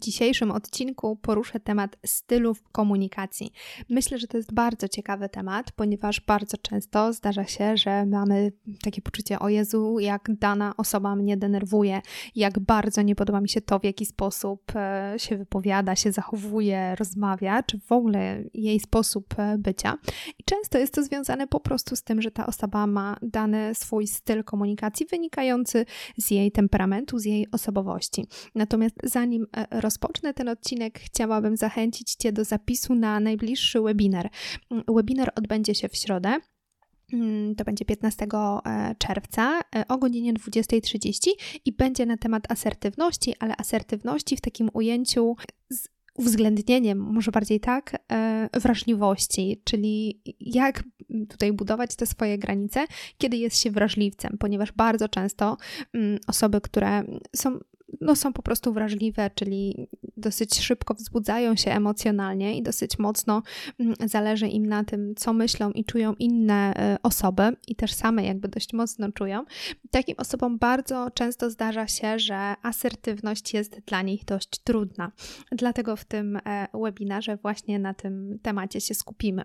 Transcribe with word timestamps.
dzisiejszym 0.00 0.50
odcinku 0.50 1.16
poruszę 1.16 1.60
temat 1.60 1.96
stylów 2.06 2.62
komunikacji. 2.72 3.52
Myślę, 3.88 4.18
że 4.18 4.26
to 4.26 4.36
jest 4.36 4.54
bardzo 4.54 4.88
ciekawy 4.88 5.28
temat, 5.28 5.72
ponieważ 5.72 6.20
bardzo 6.20 6.56
często 6.56 7.12
zdarza 7.12 7.44
się, 7.44 7.76
że 7.76 8.06
mamy 8.06 8.52
takie 8.82 9.02
poczucie: 9.02 9.38
O 9.38 9.48
Jezu, 9.48 9.98
jak 9.98 10.30
dana 10.38 10.74
osoba 10.76 11.16
mnie 11.16 11.36
denerwuje, 11.36 12.00
jak 12.34 12.58
bardzo 12.58 13.02
nie 13.02 13.14
podoba 13.14 13.40
mi 13.40 13.48
się 13.48 13.60
to, 13.60 13.78
w 13.78 13.84
jaki 13.84 14.06
sposób 14.06 14.72
e, 14.76 15.14
się 15.16 15.36
wypowiada, 15.36 15.96
się 15.96 16.12
zachowuje, 16.12 16.94
rozmawia, 16.94 17.62
czy 17.62 17.78
w 17.78 17.92
ogóle 17.92 18.44
jej 18.54 18.80
sposób 18.80 19.34
e, 19.38 19.58
bycia. 19.58 19.98
I 20.38 20.44
często 20.44 20.78
jest 20.78 20.94
to 20.94 21.02
związane 21.02 21.46
po 21.46 21.60
prostu 21.60 21.96
z 21.96 22.02
tym, 22.02 22.22
że 22.22 22.30
ta 22.30 22.46
osoba 22.46 22.86
ma 22.86 23.16
dany 23.22 23.74
swój 23.74 24.06
styl 24.06 24.44
komunikacji 24.44 25.06
wynikający 25.06 25.86
z 26.18 26.30
jej 26.30 26.52
temperamentu, 26.52 27.18
z 27.18 27.24
jej 27.24 27.46
osobowości. 27.52 28.26
Natomiast 28.54 28.96
zanim 29.04 29.46
e, 29.56 29.80
rozpocznę 29.90 30.34
ten 30.34 30.48
odcinek, 30.48 31.00
chciałabym 31.00 31.56
zachęcić 31.56 32.14
Cię 32.14 32.32
do 32.32 32.44
zapisu 32.44 32.94
na 32.94 33.20
najbliższy 33.20 33.80
webinar. 33.80 34.30
Webinar 34.88 35.32
odbędzie 35.36 35.74
się 35.74 35.88
w 35.88 35.96
środę. 35.96 36.36
Mm, 37.12 37.54
to 37.54 37.64
będzie 37.64 37.84
15 37.84 38.26
e, 38.26 38.94
czerwca 38.98 39.60
e, 39.76 39.88
o 39.88 39.98
godzinie 39.98 40.34
20.30 40.34 41.30
i 41.64 41.72
będzie 41.72 42.06
na 42.06 42.16
temat 42.16 42.52
asertywności, 42.52 43.34
ale 43.38 43.56
asertywności 43.56 44.36
w 44.36 44.40
takim 44.40 44.70
ujęciu 44.72 45.36
z 45.70 45.88
uwzględnieniem, 46.14 46.98
może 46.98 47.30
bardziej 47.30 47.60
tak, 47.60 47.96
wrażliwości, 48.54 49.62
czyli 49.64 50.22
jak 50.40 50.84
tutaj 51.28 51.52
budować 51.52 51.96
te 51.96 52.06
swoje 52.06 52.38
granice, 52.38 52.86
kiedy 53.18 53.36
jest 53.36 53.58
się 53.58 53.70
wrażliwcem, 53.70 54.36
ponieważ 54.38 54.72
bardzo 54.72 55.08
często 55.08 55.56
mm, 55.94 56.18
osoby, 56.26 56.60
które 56.60 57.02
są 57.36 57.58
no, 58.00 58.16
są 58.16 58.32
po 58.32 58.42
prostu 58.42 58.72
wrażliwe, 58.72 59.30
czyli 59.34 59.88
dosyć 60.16 60.60
szybko 60.60 60.94
wzbudzają 60.94 61.56
się 61.56 61.70
emocjonalnie 61.70 62.56
i 62.56 62.62
dosyć 62.62 62.98
mocno 62.98 63.42
mm, 63.78 63.94
zależy 64.06 64.48
im 64.48 64.66
na 64.66 64.84
tym, 64.84 65.14
co 65.16 65.32
myślą 65.32 65.70
i 65.70 65.84
czują 65.84 66.14
inne 66.18 66.74
e, 66.76 66.96
osoby 67.02 67.56
i 67.68 67.76
też 67.76 67.92
same 67.92 68.24
jakby 68.24 68.48
dość 68.48 68.72
mocno 68.72 69.12
czują. 69.12 69.44
Takim 69.90 70.14
osobom 70.18 70.58
bardzo 70.58 71.10
często 71.10 71.50
zdarza 71.50 71.88
się, 71.88 72.18
że 72.18 72.54
asertywność 72.62 73.54
jest 73.54 73.80
dla 73.80 74.02
nich 74.02 74.24
dość 74.24 74.58
trudna. 74.64 75.12
Dlatego 75.52 75.96
w 75.96 76.04
tym 76.04 76.36
e, 76.36 76.68
webinarze 76.74 77.36
właśnie 77.36 77.78
na 77.78 77.94
tym 77.94 78.38
temacie 78.42 78.80
się 78.80 78.94
skupimy. 78.94 79.42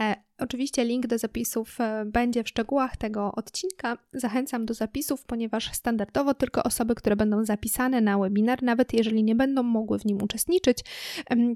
E, 0.00 0.24
Oczywiście 0.38 0.84
link 0.84 1.06
do 1.06 1.18
zapisów 1.18 1.80
e, 1.80 2.04
będzie 2.04 2.44
w 2.44 2.48
szczegółach 2.48 2.96
tego 2.96 3.32
odcinka. 3.32 3.98
Zachęcam 4.12 4.66
do 4.66 4.74
zapisów, 4.74 5.24
ponieważ 5.24 5.72
standardowo 5.72 6.34
tylko 6.34 6.62
osoby, 6.62 6.94
które 6.94 7.16
będą 7.16 7.44
zapisane 7.44 8.00
na 8.00 8.18
webinar, 8.18 8.62
nawet 8.62 8.92
jeżeli 8.92 9.24
nie 9.24 9.34
będą 9.34 9.62
mogły 9.62 9.98
w 9.98 10.04
nim 10.04 10.22
uczestniczyć, 10.22 10.78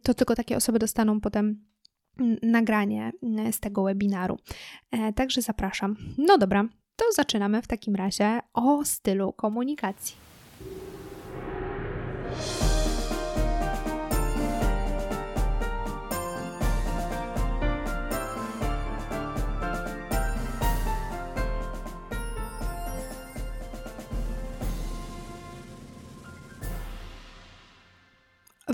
to 0.03 0.15
tylko 0.15 0.35
takie 0.35 0.57
osoby 0.57 0.79
dostaną 0.79 1.21
potem 1.21 1.65
nagranie 2.43 3.13
z 3.53 3.61
tego 3.61 3.83
webinaru. 3.83 4.39
Także 5.15 5.43
zapraszam. 5.43 5.97
No 6.19 6.39
dobra, 6.39 6.69
to 6.99 7.05
zaczynamy 7.17 7.63
w 7.63 7.67
takim 7.67 7.95
razie 7.97 8.41
o 8.55 8.85
stylu 8.85 9.33
komunikacji. 9.33 10.17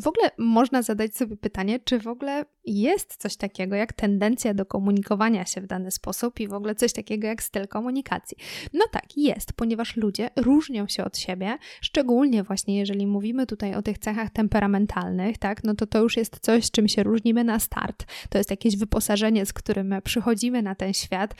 W 0.05 0.07
ogóle 0.07 0.31
można 0.39 0.83
zadać 0.83 1.17
sobie 1.17 1.37
pytanie, 1.37 1.81
czy 1.81 1.99
w 1.99 2.07
ogóle 2.07 2.45
jest 2.67 3.17
coś 3.17 3.37
takiego 3.37 3.77
jak 3.77 3.93
tendencja 3.93 4.55
do 4.55 4.67
komunikowania 4.67 5.47
się 5.47 5.61
w 5.61 5.67
dany 5.67 5.91
sposób 5.91 6.41
i 6.41 6.49
w 6.49 6.53
ogóle 6.53 6.75
coś 6.75 6.93
takiego 6.93 7.27
jak 7.27 7.43
styl 7.43 7.69
komunikacji. 7.69 8.37
No 8.73 8.85
tak, 8.93 9.17
jest, 9.17 9.53
ponieważ 9.53 9.97
ludzie 9.97 10.31
różnią 10.37 10.89
się 10.89 11.05
od 11.05 11.19
siebie, 11.19 11.59
szczególnie 11.81 12.43
właśnie 12.43 12.79
jeżeli 12.79 13.07
mówimy 13.07 13.47
tutaj 13.47 13.75
o 13.75 13.83
tych 13.83 13.99
cechach 13.99 14.31
temperamentalnych, 14.31 15.39
tak, 15.39 15.65
no 15.65 15.75
to 15.75 15.87
to 15.87 16.03
już 16.03 16.17
jest 16.17 16.39
coś, 16.41 16.71
czym 16.71 16.89
się 16.89 17.03
różnimy 17.03 17.45
na 17.45 17.59
start. 17.59 18.05
To 18.29 18.39
jest 18.39 18.51
jakieś 18.51 18.77
wyposażenie, 18.77 19.47
z 19.47 19.53
którym 19.53 19.95
przychodzimy 20.05 20.63
na 20.63 20.75
ten 20.75 20.95
świat 20.95 21.35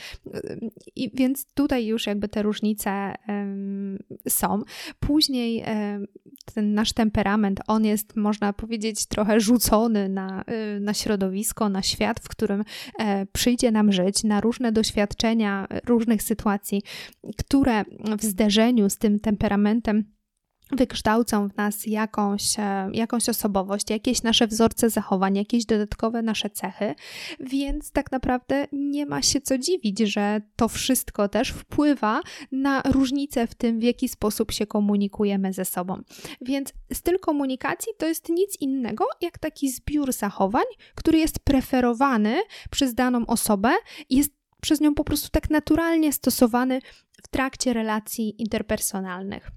i 0.95 1.11
więc 1.13 1.45
tutaj 1.53 1.85
już 1.85 2.07
jakby 2.07 2.27
te 2.27 2.43
różnice 2.43 3.15
um, 3.27 3.97
są. 4.27 4.61
Później 4.99 5.63
um, 5.67 6.07
ten 6.53 6.73
nasz 6.73 6.93
temperament, 6.93 7.59
on 7.67 7.85
jest, 7.85 8.15
można 8.15 8.53
powiedzieć, 8.55 9.05
trochę 9.05 9.39
rzucony 9.39 10.09
na, 10.09 10.43
y, 10.75 10.79
na 10.79 10.93
środowisko, 10.93 11.69
na 11.69 11.81
świat, 11.81 12.19
w 12.19 12.27
którym 12.27 12.63
e, 12.99 13.25
przyjdzie 13.25 13.71
nam 13.71 13.91
żyć, 13.91 14.23
na 14.23 14.41
różne 14.41 14.71
doświadczenia 14.71 15.67
różnych 15.85 16.23
sytuacji, 16.23 16.81
które 17.37 17.83
w 18.19 18.23
zderzeniu 18.23 18.89
z 18.89 18.97
tym 18.97 19.19
temperamentem 19.19 20.14
wykształcą 20.71 21.49
w 21.49 21.57
nas 21.57 21.87
jakąś, 21.87 22.59
e, 22.59 22.89
jakąś 22.93 23.29
osobowość, 23.29 23.89
jakieś 23.89 24.23
nasze 24.23 24.47
wzorce 24.47 24.89
zachowań, 24.89 25.35
jakieś 25.35 25.65
dodatkowe 25.65 26.21
nasze 26.21 26.49
cechy, 26.49 26.95
więc 27.39 27.91
tak 27.91 28.11
naprawdę 28.11 28.67
nie 28.71 29.05
ma 29.05 29.21
się 29.21 29.41
co 29.41 29.57
dziwić, 29.57 29.99
że 29.99 30.41
to 30.55 30.67
wszystko 30.67 31.29
też 31.29 31.49
wpływa 31.49 32.21
na 32.51 32.81
różnice 32.81 33.47
w 33.47 33.55
tym, 33.55 33.79
w 33.79 33.83
jaki 33.83 34.09
sposób 34.09 34.51
się 34.51 34.67
komunikujemy 34.67 35.53
ze 35.53 35.65
sobą. 35.65 36.01
Więc 36.41 36.73
styl 36.93 37.19
komunikacji 37.19 37.93
to 37.97 38.05
jest 38.05 38.29
nic 38.29 38.61
innego 38.61 39.05
jak 39.21 39.37
taki 39.37 39.71
zbiór 39.71 40.13
zachowań, 40.13 40.65
który 40.95 41.19
jest 41.19 41.39
preferowany 41.39 42.41
przez 42.69 42.93
daną 42.93 43.25
osobę 43.25 43.71
jest 44.09 44.31
przez 44.61 44.81
nią 44.81 44.95
po 44.95 45.03
prostu 45.03 45.29
tak 45.29 45.49
naturalnie 45.49 46.13
stosowany 46.13 46.81
w 47.23 47.27
trakcie 47.27 47.73
relacji 47.73 48.41
interpersonalnych 48.41 49.51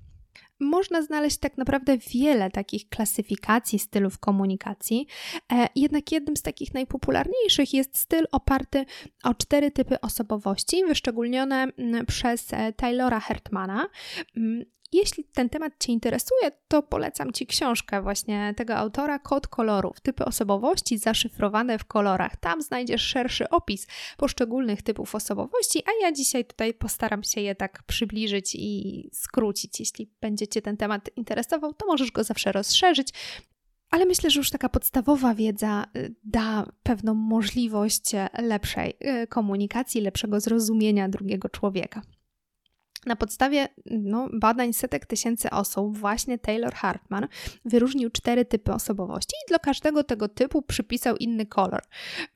można 0.61 1.03
znaleźć 1.03 1.39
tak 1.39 1.59
naprawdę 1.59 1.99
wiele 1.99 2.51
takich 2.51 2.89
klasyfikacji 2.89 3.79
stylów 3.79 4.19
komunikacji, 4.19 5.07
e, 5.53 5.69
jednak 5.77 6.13
jednym 6.13 6.37
z 6.37 6.43
takich 6.43 6.75
najpopularniejszych 6.75 7.75
jest 7.75 7.99
styl 7.99 8.25
oparty 8.33 8.85
o 9.25 9.35
cztery 9.35 9.71
typy 9.71 10.01
osobowości, 10.01 10.85
wyszczególnione 10.85 11.67
mm, 11.79 12.07
przez 12.07 12.53
e, 12.53 12.73
Taylora 12.73 13.21
Hertmana. 13.21 13.87
Jeśli 14.93 15.25
ten 15.25 15.49
temat 15.49 15.73
Cię 15.81 15.93
interesuje, 15.93 16.51
to 16.69 16.83
polecam 16.83 17.33
Ci 17.33 17.47
książkę 17.47 18.03
właśnie 18.03 18.55
tego 18.57 18.77
autora 18.77 19.19
Kod 19.19 19.49
kolorów, 19.49 20.01
typy 20.01 20.25
osobowości 20.25 20.99
zaszyfrowane 20.99 21.79
w 21.79 21.85
kolorach. 21.85 22.37
Tam 22.37 22.63
znajdziesz 22.63 23.03
szerszy 23.03 23.49
opis 23.49 23.87
poszczególnych 24.17 24.83
typów 24.83 25.15
osobowości, 25.15 25.83
a 25.87 26.05
ja 26.05 26.13
dzisiaj 26.13 26.45
tutaj 26.45 26.75
postaram 26.75 27.23
się 27.23 27.41
je 27.41 27.55
tak 27.55 27.83
przybliżyć 27.83 28.55
i 28.55 29.11
skrócić. 29.13 29.81
Jeśli 29.81 30.11
będzie 30.21 30.49
Cię 30.49 30.63
ten 30.63 30.77
temat 30.77 31.11
interesował, 31.17 31.75
to 31.75 31.87
możesz 31.87 32.11
go 32.11 32.25
zawsze 32.25 32.53
rozszerzyć. 32.53 33.09
Ale 33.91 34.07
myślę, 34.07 34.31
że 34.31 34.41
już 34.41 34.51
taka 34.51 34.69
podstawowa 34.69 35.35
wiedza 35.35 35.85
y, 35.97 36.15
da 36.25 36.67
pewną 36.83 37.15
możliwość 37.15 38.13
lepszej 38.39 38.95
y, 39.23 39.27
komunikacji, 39.27 40.01
lepszego 40.01 40.41
zrozumienia 40.41 41.09
drugiego 41.09 41.49
człowieka. 41.49 42.03
Na 43.09 43.17
podstawie 43.17 43.69
no, 43.87 44.29
badań 44.33 44.73
setek 44.73 45.07
tysięcy 45.07 45.51
osób, 45.51 45.99
właśnie 45.99 46.39
Taylor 46.39 46.75
Hartman 46.75 47.29
wyróżnił 47.65 48.11
cztery 48.11 48.45
typy 48.45 48.73
osobowości 48.73 49.37
i 49.47 49.49
dla 49.49 49.59
każdego 49.59 50.05
tego 50.05 50.29
typu 50.29 50.63
przypisał 50.63 51.17
inny 51.17 51.47
kolor. 51.47 51.83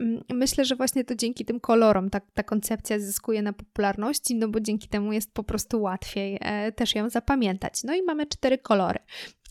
Mm, 0.00 0.22
myślę, 0.30 0.64
że 0.64 0.76
właśnie 0.76 1.04
to 1.04 1.14
dzięki 1.14 1.44
tym 1.44 1.60
kolorom 1.60 2.10
ta, 2.10 2.20
ta 2.20 2.42
koncepcja 2.42 2.98
zyskuje 2.98 3.42
na 3.42 3.52
popularności, 3.52 4.34
no 4.34 4.48
bo 4.48 4.60
dzięki 4.60 4.88
temu 4.88 5.12
jest 5.12 5.34
po 5.34 5.44
prostu 5.44 5.82
łatwiej 5.82 6.38
e, 6.40 6.72
też 6.72 6.94
ją 6.94 7.10
zapamiętać. 7.10 7.84
No 7.84 7.94
i 7.94 8.02
mamy 8.02 8.26
cztery 8.26 8.58
kolory. 8.58 8.98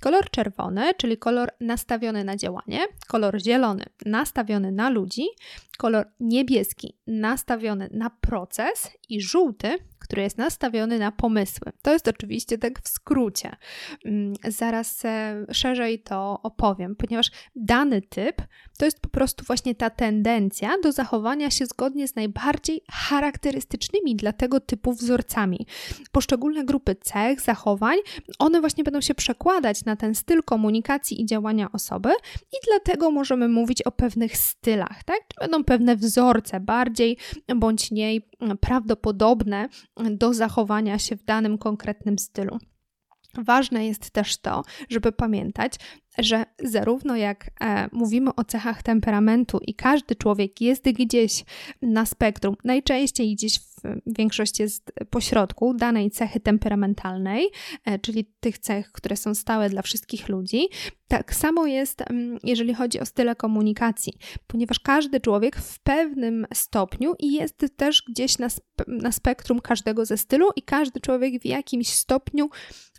Kolor 0.02 0.30
czerwony, 0.30 0.94
czyli 0.98 1.18
kolor 1.18 1.50
nastawiony 1.60 2.24
na 2.24 2.38
działanie, 2.38 2.80
kolor 3.08 3.42
zielony 3.42 3.86
nastawiony 4.06 4.72
na 4.72 4.90
ludzi, 4.90 5.26
kolor 5.78 6.06
niebieski 6.20 6.98
nastawiony 7.08 7.90
na 7.92 8.10
proces 8.10 8.92
i 9.10 9.22
żółty 9.22 9.78
który 10.02 10.22
jest 10.22 10.38
nastawiony 10.38 11.00
na 11.00 11.12
pomysły. 11.12 11.72
To 11.82 11.94
jest 11.94 12.08
oczywiście 12.08 12.58
tak 12.58 12.82
w 12.82 12.88
skrócie. 12.88 13.56
Mm, 14.06 14.34
zaraz 14.48 15.06
e, 15.06 15.46
szerzej 15.52 16.04
to 16.04 16.40
opowiem, 16.44 16.96
ponieważ 16.96 17.32
dany 17.56 18.02
typ 18.02 18.42
to 18.78 18.86
jest 18.86 19.00
po 19.00 19.10
prostu 19.10 19.46
właśnie 19.46 19.76
ta 19.76 19.90
tendencja 19.90 20.70
do 20.84 20.92
zachowania 20.92 21.52
się 21.52 21.66
zgodnie 21.66 22.08
z 22.08 22.16
najbardziej 22.16 22.84
charakterystycznymi 22.92 24.16
dla 24.16 24.34
tego 24.34 24.60
typu 24.60 24.94
wzorcami. 24.94 25.68
Poszczególne 26.12 26.66
grupy 26.66 26.96
cech, 26.96 27.42
zachowań, 27.42 27.98
one 28.40 28.62
właśnie 28.62 28.84
będą 28.84 29.02
się 29.02 29.16
przekładać 29.16 29.86
na 29.86 29.91
ten 29.96 30.16
styl 30.16 30.44
komunikacji 30.44 31.22
i 31.22 31.26
działania 31.26 31.72
osoby 31.72 32.10
i 32.54 32.56
dlatego 32.68 33.12
możemy 33.12 33.48
mówić 33.48 33.82
o 33.82 33.92
pewnych 33.92 34.38
stylach, 34.38 35.04
tak? 35.04 35.20
Będą 35.40 35.64
pewne 35.64 35.96
wzorce, 35.96 36.60
bardziej 36.60 37.18
bądź 37.56 37.92
mniej 37.92 38.30
prawdopodobne 38.60 39.70
do 40.12 40.34
zachowania 40.34 41.00
się 41.00 41.16
w 41.16 41.24
danym 41.24 41.58
konkretnym 41.58 42.20
stylu. 42.20 42.58
Ważne 43.38 43.86
jest 43.88 44.12
też 44.12 44.38
to, 44.38 44.64
żeby 44.90 45.12
pamiętać, 45.12 45.74
że 46.18 46.46
zarówno 46.64 47.16
jak 47.16 47.52
e, 47.62 47.90
mówimy 47.92 48.36
o 48.36 48.44
cechach 48.44 48.84
temperamentu 48.84 49.60
i 49.68 49.76
każdy 49.76 50.16
człowiek 50.16 50.62
jest 50.62 50.84
gdzieś 50.84 51.44
na 51.82 52.06
spektrum, 52.06 52.56
najczęściej 52.64 53.36
gdzieś 53.36 53.60
w 53.60 53.72
większość 54.08 54.60
jest 54.60 54.92
pośrodku 55.10 55.74
danej 55.74 56.12
cechy 56.12 56.40
temperamentalnej, 56.40 57.50
e, 57.86 58.00
czyli 58.00 58.26
tych 58.40 58.58
cech, 58.58 58.92
które 58.92 59.16
są 59.18 59.36
stałe 59.36 59.70
dla 59.70 59.82
wszystkich 59.82 60.30
ludzi. 60.30 60.68
Tak 61.08 61.36
samo 61.36 61.66
jest, 61.66 62.04
jeżeli 62.44 62.74
chodzi 62.74 63.00
o 63.00 63.06
style 63.06 63.36
komunikacji, 63.36 64.14
ponieważ 64.48 64.80
każdy 64.80 65.20
człowiek 65.20 65.56
w 65.56 65.80
pewnym 65.80 66.48
stopniu 66.54 67.16
jest 67.20 67.66
też 67.78 68.04
gdzieś 68.10 68.38
na, 68.38 68.48
na 68.88 69.12
spektrum 69.12 69.60
każdego 69.60 70.06
ze 70.06 70.18
stylu, 70.18 70.50
i 70.56 70.62
każdy 70.62 71.00
człowiek 71.00 71.42
w 71.42 71.46
jakimś 71.46 71.90
stopniu 71.90 72.50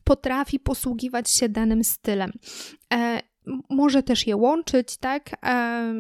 potrafi 0.04 0.60
posługiwać 0.60 1.31
się 1.31 1.49
danym 1.49 1.84
stylem. 1.84 2.32
E, 2.94 3.22
może 3.70 4.02
też 4.02 4.26
je 4.26 4.37
łączyć, 4.37 4.96
tak? 4.96 5.31
E, 5.44 5.94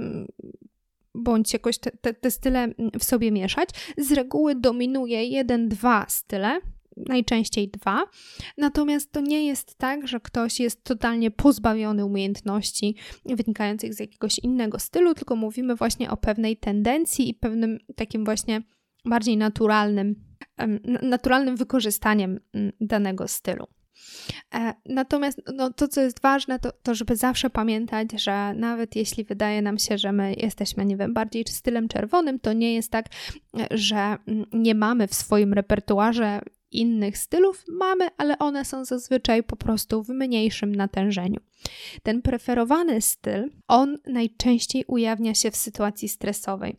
bądź 1.14 1.52
jakoś 1.52 1.78
te, 1.78 1.90
te, 1.90 2.14
te 2.14 2.30
style 2.30 2.68
w 2.98 3.04
sobie 3.04 3.32
mieszać. 3.32 3.68
Z 3.98 4.12
reguły 4.12 4.54
dominuje 4.54 5.24
jeden, 5.24 5.68
dwa 5.68 6.06
style, 6.08 6.60
najczęściej 6.96 7.68
dwa. 7.68 8.04
Natomiast 8.58 9.12
to 9.12 9.20
nie 9.20 9.46
jest 9.46 9.74
tak, 9.74 10.08
że 10.08 10.20
ktoś 10.20 10.60
jest 10.60 10.84
totalnie 10.84 11.30
pozbawiony 11.30 12.04
umiejętności 12.04 12.96
wynikających 13.24 13.94
z 13.94 14.00
jakiegoś 14.00 14.38
innego 14.38 14.78
stylu, 14.78 15.14
tylko 15.14 15.36
mówimy 15.36 15.76
właśnie 15.76 16.10
o 16.10 16.16
pewnej 16.16 16.56
tendencji 16.56 17.28
i 17.28 17.34
pewnym 17.34 17.78
takim 17.96 18.24
właśnie 18.24 18.62
bardziej 19.04 19.36
naturalnym, 19.36 20.14
naturalnym 21.02 21.56
wykorzystaniem 21.56 22.40
danego 22.80 23.28
stylu. 23.28 23.66
E, 24.54 24.74
natomiast 24.86 25.42
no, 25.54 25.72
to, 25.72 25.88
co 25.88 26.00
jest 26.00 26.20
ważne, 26.20 26.58
to, 26.58 26.72
to, 26.82 26.94
żeby 26.94 27.16
zawsze 27.16 27.50
pamiętać, 27.50 28.08
że 28.12 28.54
nawet 28.54 28.96
jeśli 28.96 29.24
wydaje 29.24 29.62
nam 29.62 29.78
się, 29.78 29.98
że 29.98 30.12
my 30.12 30.34
jesteśmy, 30.34 30.86
nie 30.86 30.96
wiem, 30.96 31.14
bardziej 31.14 31.44
stylem 31.48 31.88
czerwonym, 31.88 32.40
to 32.40 32.52
nie 32.52 32.74
jest 32.74 32.90
tak, 32.90 33.06
że 33.70 33.96
mm, 33.96 34.46
nie 34.52 34.74
mamy 34.74 35.06
w 35.06 35.14
swoim 35.14 35.52
repertuarze 35.52 36.40
innych 36.72 37.18
stylów. 37.18 37.64
Mamy, 37.68 38.08
ale 38.16 38.38
one 38.38 38.64
są 38.64 38.84
zazwyczaj 38.84 39.42
po 39.42 39.56
prostu 39.56 40.02
w 40.02 40.08
mniejszym 40.08 40.74
natężeniu. 40.74 41.40
Ten 42.02 42.22
preferowany 42.22 43.00
styl, 43.00 43.50
on 43.68 43.98
najczęściej 44.06 44.84
ujawnia 44.86 45.34
się 45.34 45.50
w 45.50 45.56
sytuacji 45.56 46.08
stresowej. 46.08 46.76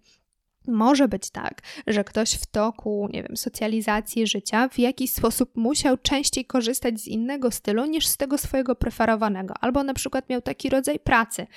Może 0.68 1.08
być 1.08 1.30
tak, 1.30 1.62
że 1.88 2.04
ktoś 2.04 2.34
w 2.34 2.46
toku, 2.46 3.10
nie 3.14 3.24
wiem, 3.24 3.38
socjalizacji 3.38 4.28
życia 4.28 4.70
w 4.70 4.80
jakiś 4.80 5.12
sposób 5.12 5.58
musiał 5.58 5.98
częściej 5.98 6.46
korzystać 6.46 7.00
z 7.00 7.08
innego 7.08 7.52
stylu 7.52 7.86
niż 7.86 8.08
z 8.08 8.18
tego 8.18 8.38
swojego 8.38 8.76
preferowanego, 8.76 9.54
albo 9.62 9.84
na 9.84 9.94
przykład 9.94 10.30
miał 10.30 10.42
taki 10.42 10.70
rodzaj 10.70 11.00
pracy 11.00 11.48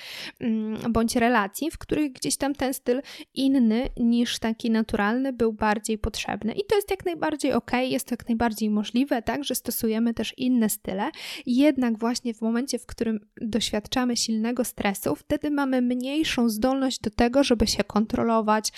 mm, 0.41 0.93
bądź 0.93 1.17
relacji, 1.17 1.71
w 1.71 1.79
których 1.79 2.13
gdzieś 2.13 2.37
tam 2.37 2.55
ten 2.55 2.75
styl 2.75 3.03
inny 3.35 3.89
niż 3.97 4.39
taki 4.39 4.71
naturalny 4.71 5.33
był 5.33 5.53
bardziej 5.53 5.99
potrzebny. 5.99 6.53
I 6.53 6.65
to 6.69 6.77
jest 6.77 6.91
jak 6.91 7.05
najbardziej 7.05 7.53
ok, 7.53 7.71
jest 7.83 8.07
to 8.07 8.13
jak 8.13 8.29
najbardziej 8.29 8.71
możliwe, 8.71 9.23
tak, 9.23 9.45
że 9.45 9.55
stosujemy 9.55 10.15
też 10.15 10.35
inne 10.39 10.69
style. 10.69 11.11
Jednak 11.47 11.99
właśnie 11.99 12.35
w 12.35 12.41
momencie, 12.41 12.79
w 12.79 12.87
którym 12.87 13.21
doświadczamy 13.41 14.17
silnego 14.17 14.65
stresu, 14.65 15.15
wtedy 15.17 15.51
mamy 15.51 15.83
mniejszą 15.83 16.49
zdolność 16.49 17.01
do 17.01 17.11
tego, 17.11 17.45
żeby 17.45 17.67
się 17.67 17.85
kontrolować 17.85 18.73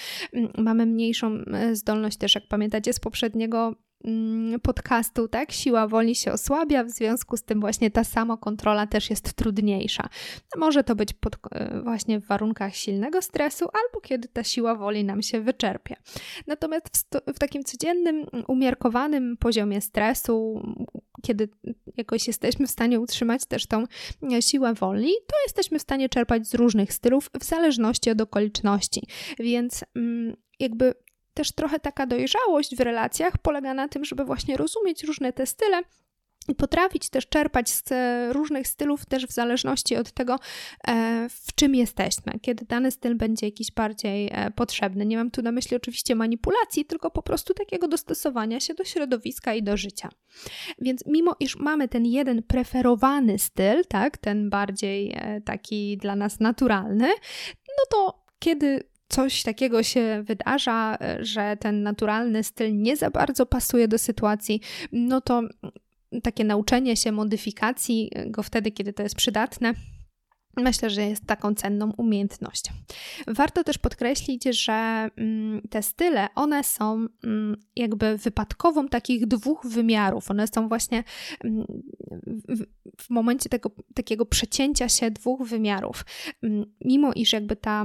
mamy 0.59 0.87
mniejszą 0.87 1.33
e, 1.53 1.75
zdolność 1.75 2.17
też, 2.17 2.35
jak 2.35 2.49
pamiętacie 2.49 2.93
z 2.93 3.01
poprzedniego 3.01 3.75
mm, 4.05 4.61
podcastu, 4.61 5.29
tak? 5.29 5.53
Siła 5.53 5.87
woli 5.87 6.15
się 6.15 6.33
osłabia, 6.33 6.85
w 6.85 6.91
związku 6.91 7.37
z 7.37 7.43
tym 7.43 7.61
właśnie 7.61 7.91
ta 7.91 8.05
samokontrola 8.05 8.87
też 8.87 9.11
jest 9.11 9.33
trudniejsza. 9.33 10.09
Może 10.57 10.85
to 10.85 10.97
być 10.97 11.13
pod, 11.13 11.37
e, 11.53 11.81
właśnie 11.83 12.21
w 12.21 12.27
warunkach 12.27 12.75
silnego 12.75 13.23
stresu, 13.23 13.65
albo 13.65 14.01
kiedy 14.01 14.29
ta 14.29 14.45
siła 14.45 14.75
woli 14.75 15.05
nam 15.05 15.23
się 15.23 15.41
wyczerpie. 15.41 15.97
Natomiast 16.47 16.89
w, 16.89 17.35
w 17.35 17.39
takim 17.39 17.65
codziennym, 17.65 18.27
umiarkowanym 18.49 19.37
poziomie 19.37 19.81
stresu, 19.81 20.63
kiedy 21.23 21.49
jakoś 21.97 22.27
jesteśmy 22.27 22.67
w 22.67 22.71
stanie 22.71 23.01
utrzymać 23.01 23.47
też 23.47 23.67
tą 23.67 23.85
e, 24.33 24.43
siłę 24.43 24.75
woli, 24.75 25.13
to 25.27 25.37
jesteśmy 25.47 25.79
w 25.79 25.83
stanie 25.83 26.09
czerpać 26.09 26.49
z 26.49 26.55
różnych 26.55 26.93
stylów 26.93 27.31
w 27.41 27.45
zależności 27.45 28.11
od 28.11 28.21
okoliczności. 28.21 29.03
Więc 29.39 29.85
mm, 29.97 30.37
jakby 30.61 30.95
też 31.35 31.53
trochę 31.53 31.81
taka 31.81 32.07
dojrzałość 32.07 32.77
w 32.77 32.81
relacjach 32.81 33.39
polega 33.39 33.75
na 33.75 33.89
tym, 33.89 34.05
żeby 34.05 34.25
właśnie 34.25 34.57
rozumieć 34.57 35.05
różne 35.05 35.33
te 35.33 35.47
style 35.47 35.83
i 36.49 36.55
potrafić 36.55 37.11
też 37.11 37.29
czerpać 37.29 37.71
z 37.71 37.85
różnych 38.33 38.69
stylów, 38.69 39.07
też 39.07 39.27
w 39.27 39.33
zależności 39.33 39.97
od 39.97 40.13
tego, 40.13 40.39
e, 40.89 41.29
w 41.29 41.55
czym 41.55 41.75
jesteśmy, 41.75 42.33
kiedy 42.43 42.65
dany 42.65 42.91
styl 42.91 43.17
będzie 43.17 43.47
jakiś 43.47 43.73
bardziej 43.73 44.31
e, 44.33 44.51
potrzebny. 44.51 45.07
Nie 45.07 45.17
mam 45.17 45.31
tu 45.31 45.43
na 45.43 45.53
myśli 45.53 45.77
oczywiście 45.77 46.15
manipulacji, 46.15 46.85
tylko 46.85 47.11
po 47.11 47.23
prostu 47.23 47.55
takiego 47.55 47.89
dostosowania 47.89 48.61
się 48.61 48.75
do 48.75 48.85
środowiska 48.85 49.55
i 49.55 49.63
do 49.63 49.77
życia. 49.77 50.09
Więc 50.81 51.07
mimo 51.07 51.37
iż 51.41 51.57
mamy 51.57 51.89
ten 51.89 52.07
jeden 52.07 52.43
preferowany 52.43 53.39
styl, 53.39 53.85
tak, 53.89 54.19
ten 54.19 54.51
bardziej 54.51 55.13
e, 55.17 55.41
taki 55.41 55.97
dla 55.97 56.17
nas 56.17 56.41
naturalny, 56.41 57.09
no 57.69 57.85
to 57.91 58.25
kiedy 58.39 58.83
coś 59.09 59.43
takiego 59.43 59.83
się 59.83 60.23
wydarza, 60.27 60.99
że 61.21 61.57
ten 61.61 61.83
naturalny 61.83 62.45
styl 62.45 62.77
nie 62.77 62.97
za 62.97 63.11
bardzo 63.11 63.47
pasuje 63.47 63.89
do 63.89 63.99
sytuacji, 63.99 64.61
no 64.93 65.21
to 65.21 65.43
takie 66.23 66.45
nauczenie 66.45 66.97
się 66.97 67.13
modyfikacji 67.13 68.11
go 68.27 68.43
wtedy, 68.43 68.71
kiedy 68.71 68.93
to 68.93 69.03
jest 69.03 69.15
przydatne. 69.15 69.75
Myślę, 70.57 70.91
że 70.91 71.03
jest 71.03 71.27
taką 71.27 71.55
cenną 71.55 71.93
umiejętnością. 71.97 72.73
Warto 73.27 73.65
też 73.65 73.79
podkreślić, 73.79 74.45
że 74.45 75.09
mm, 75.17 75.63
te 75.71 75.83
style, 75.83 76.29
one 76.35 76.65
są 76.65 77.07
mm, 77.25 77.57
jakby 77.77 78.19
wypadkową 78.19 78.89
takich 78.89 79.27
dwóch 79.27 79.67
wymiarów. 79.67 80.31
One 80.31 80.47
są 80.47 80.69
właśnie 80.69 81.05
mm, 81.45 81.67
w 82.99 83.11
momencie 83.11 83.49
tego 83.49 83.71
takiego 83.95 84.27
przecięcia 84.27 84.89
się 84.89 85.11
dwóch 85.11 85.49
wymiarów. 85.49 86.05
Mimo 86.85 87.13
iż 87.13 87.33
jakby 87.33 87.57
ta 87.57 87.85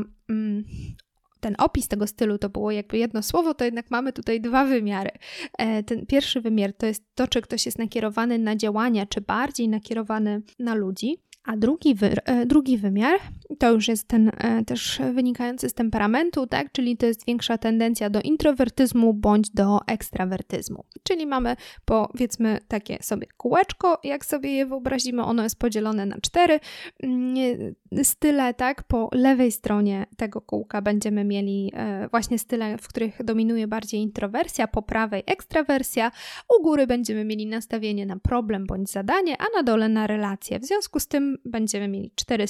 ten 1.44 1.56
opis 1.58 1.88
tego 1.88 2.08
stylu 2.08 2.38
to 2.38 2.50
było 2.50 2.72
jakby 2.72 2.98
jedno 2.98 3.24
słowo, 3.24 3.54
to 3.54 3.66
jednak 3.66 3.92
mamy 3.92 4.14
tutaj 4.14 4.42
dwa 4.42 4.66
wymiary. 4.66 5.12
E, 5.58 5.84
ten 5.84 6.06
pierwszy 6.06 6.42
wymiar 6.42 6.74
to 6.74 6.86
jest 6.86 7.04
to, 7.16 7.28
czy 7.28 7.42
ktoś 7.42 7.66
jest 7.66 7.80
nakierowany 7.80 8.40
na 8.40 8.56
działania, 8.56 9.06
czy 9.06 9.22
bardziej 9.22 9.70
nakierowany 9.70 10.42
na 10.60 10.76
ludzi. 10.76 11.18
A 11.44 11.58
drugi, 11.58 11.96
wy, 11.96 12.16
e, 12.26 12.46
drugi 12.46 12.78
wymiar 12.78 13.20
to 13.60 13.72
już 13.72 13.88
jest 13.88 14.08
ten 14.08 14.32
e, 14.38 14.66
też 14.66 15.02
wynikający 15.14 15.70
z 15.70 15.74
temperamentu, 15.74 16.48
tak? 16.48 16.72
Czyli 16.72 16.98
to 16.98 17.06
jest 17.06 17.26
większa 17.26 17.58
tendencja 17.58 18.10
do 18.10 18.22
introwertyzmu 18.22 19.14
bądź 19.14 19.50
do 19.50 19.80
ekstrawertyzmu. 19.88 20.84
Czyli 21.04 21.26
mamy 21.28 21.56
powiedzmy 21.86 22.60
takie 22.68 22.98
sobie 23.02 23.28
kółeczko, 23.38 24.00
jak 24.04 24.26
sobie 24.26 24.52
je 24.52 24.66
wyobrazimy, 24.66 25.24
ono 25.24 25.44
jest 25.44 25.60
podzielone 25.60 26.06
na 26.06 26.18
cztery 26.22 26.60
mm, 27.04 27.36
style, 28.04 28.54
tak? 28.54 28.84
Po 28.84 29.10
lewej 29.12 29.52
stronie 29.52 30.06
tego 30.18 30.42
kółka 30.42 30.82
będziemy 30.82 31.24
mieli 31.24 31.72
e, 31.76 32.08
właśnie 32.08 32.40
style, 32.40 32.78
w 32.78 32.88
których 32.88 33.24
dominuje 33.24 33.68
bardziej 33.68 34.02
introwersja, 34.02 34.68
po 34.68 34.82
prawej 34.82 35.24
ekstrawersja, 35.26 36.12
u 36.60 36.64
góry 36.64 36.88
będziemy 36.88 37.26
mieli 37.26 37.48
nastawienie 37.48 38.06
na 38.06 38.20
problem 38.20 38.66
bądź 38.66 38.92
zadanie, 38.92 39.36
a 39.42 39.46
na 39.58 39.64
dole 39.64 39.90
na 39.90 40.08
relacje. 40.08 40.60
W 40.60 40.66
związku 40.66 41.00
z 41.00 41.08
tym 41.08 41.38
będziemy 41.46 41.88
mieli 41.88 42.12
cztery 42.16 42.48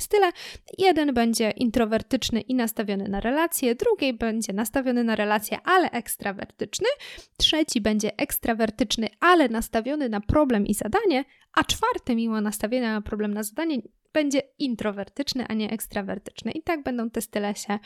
style. 0.00 0.30
Jeden 0.78 1.14
będzie 1.14 1.50
introwertyczny 1.50 2.40
i 2.40 2.54
nastawiony 2.54 3.08
na 3.08 3.20
relacje, 3.20 3.74
drugi 3.74 4.12
będzie 4.12 4.52
nastawiony 4.52 5.04
na 5.04 5.16
relacje, 5.16 5.58
ale 5.64 5.90
ekstrawertyczny, 5.90 6.88
trzeci 7.36 7.80
będzie 7.80 8.16
ekstrawertyczny, 8.16 9.08
ale 9.20 9.48
nastawiony 9.48 10.08
na 10.08 10.20
problem 10.20 10.66
i 10.66 10.74
zadanie, 10.74 11.24
a 11.52 11.64
czwarty, 11.64 12.16
mimo 12.16 12.40
nastawienia 12.40 12.92
na 12.92 13.00
problem 13.00 13.34
na 13.34 13.42
zadanie, 13.42 13.78
będzie 14.12 14.42
introwertyczny, 14.58 15.46
a 15.48 15.54
nie 15.54 15.70
ekstrawertyczny. 15.70 16.52
I 16.52 16.62
tak 16.62 16.82
będą 16.82 17.10
te 17.10 17.20
style 17.20 17.54
się 17.54 17.78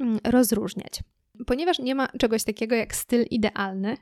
mm, 0.00 0.18
rozróżniać. 0.24 1.00
Ponieważ 1.46 1.78
nie 1.78 1.94
ma 1.94 2.08
czegoś 2.08 2.44
takiego 2.44 2.74
jak 2.74 2.94
styl 2.94 3.24
idealny, 3.30 3.96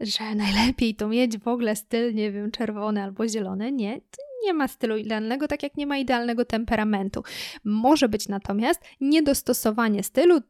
że 0.00 0.34
najlepiej 0.34 0.94
to 0.94 1.08
mieć 1.08 1.38
w 1.38 1.48
ogóle 1.48 1.76
styl, 1.76 2.14
nie 2.14 2.32
wiem, 2.32 2.50
czerwony 2.50 3.02
albo 3.02 3.28
zielony. 3.28 3.72
Nie, 3.72 4.00
nie 4.44 4.54
ma 4.54 4.68
stylu 4.68 4.96
idealnego, 4.96 5.48
tak 5.48 5.62
jak 5.62 5.76
nie 5.76 5.86
ma 5.86 5.98
idealnego 5.98 6.44
temperamentu. 6.44 7.22
Może 7.64 8.08
być 8.08 8.28
natomiast 8.28 8.80
niedostosowanie 9.00 10.02
stylu, 10.02 10.40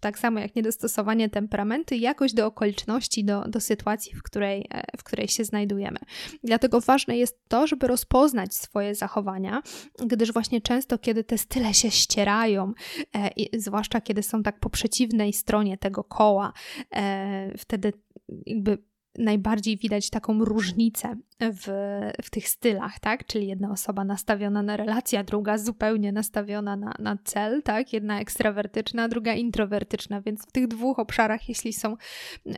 tak 0.00 0.18
samo 0.18 0.40
jak 0.40 0.56
niedostosowanie 0.56 1.28
temperamentu, 1.28 1.94
jakoś 1.94 2.32
do 2.32 2.46
okoliczności, 2.46 3.24
do, 3.24 3.40
do 3.48 3.60
sytuacji, 3.60 4.14
w 4.14 4.22
której, 4.22 4.66
e, 4.70 4.82
w 4.98 5.04
której 5.04 5.28
się 5.28 5.44
znajdujemy. 5.44 5.98
Dlatego 6.44 6.80
ważne 6.80 7.16
jest 7.16 7.38
to, 7.48 7.66
żeby 7.66 7.86
rozpoznać 7.86 8.54
swoje 8.54 8.94
zachowania, 8.94 9.62
gdyż 10.06 10.32
właśnie 10.32 10.60
często, 10.60 10.98
kiedy 10.98 11.24
te 11.24 11.38
style 11.38 11.74
się 11.74 11.90
ścierają, 11.90 12.72
e, 13.16 13.30
zwłaszcza 13.58 14.00
kiedy 14.00 14.22
są 14.22 14.42
tak 14.42 14.60
po 14.60 14.70
przeciwnej 14.70 15.32
stronie 15.32 15.78
tego 15.78 16.04
koła, 16.04 16.52
e, 16.94 17.58
wtedy 17.58 17.92
jakby 18.46 18.78
najbardziej 19.18 19.76
widać 19.76 20.10
taką 20.10 20.44
różnicę 20.44 21.16
w, 21.40 21.66
w 22.22 22.30
tych 22.30 22.48
stylach, 22.48 23.00
tak? 23.00 23.26
Czyli 23.26 23.46
jedna 23.46 23.70
osoba 23.70 24.04
nastawiona 24.04 24.62
na 24.62 24.76
relację, 24.76 25.24
druga 25.24 25.58
zupełnie 25.58 26.12
nastawiona 26.12 26.76
na, 26.76 26.94
na 26.98 27.18
cel, 27.24 27.62
tak? 27.62 27.92
Jedna 27.92 28.20
ekstrawertyczna, 28.20 29.08
druga 29.08 29.34
introwertyczna, 29.34 30.20
więc 30.20 30.42
w 30.42 30.52
tych 30.52 30.68
dwóch 30.68 30.98
obszarach, 30.98 31.48
jeśli 31.48 31.72
są 31.72 31.96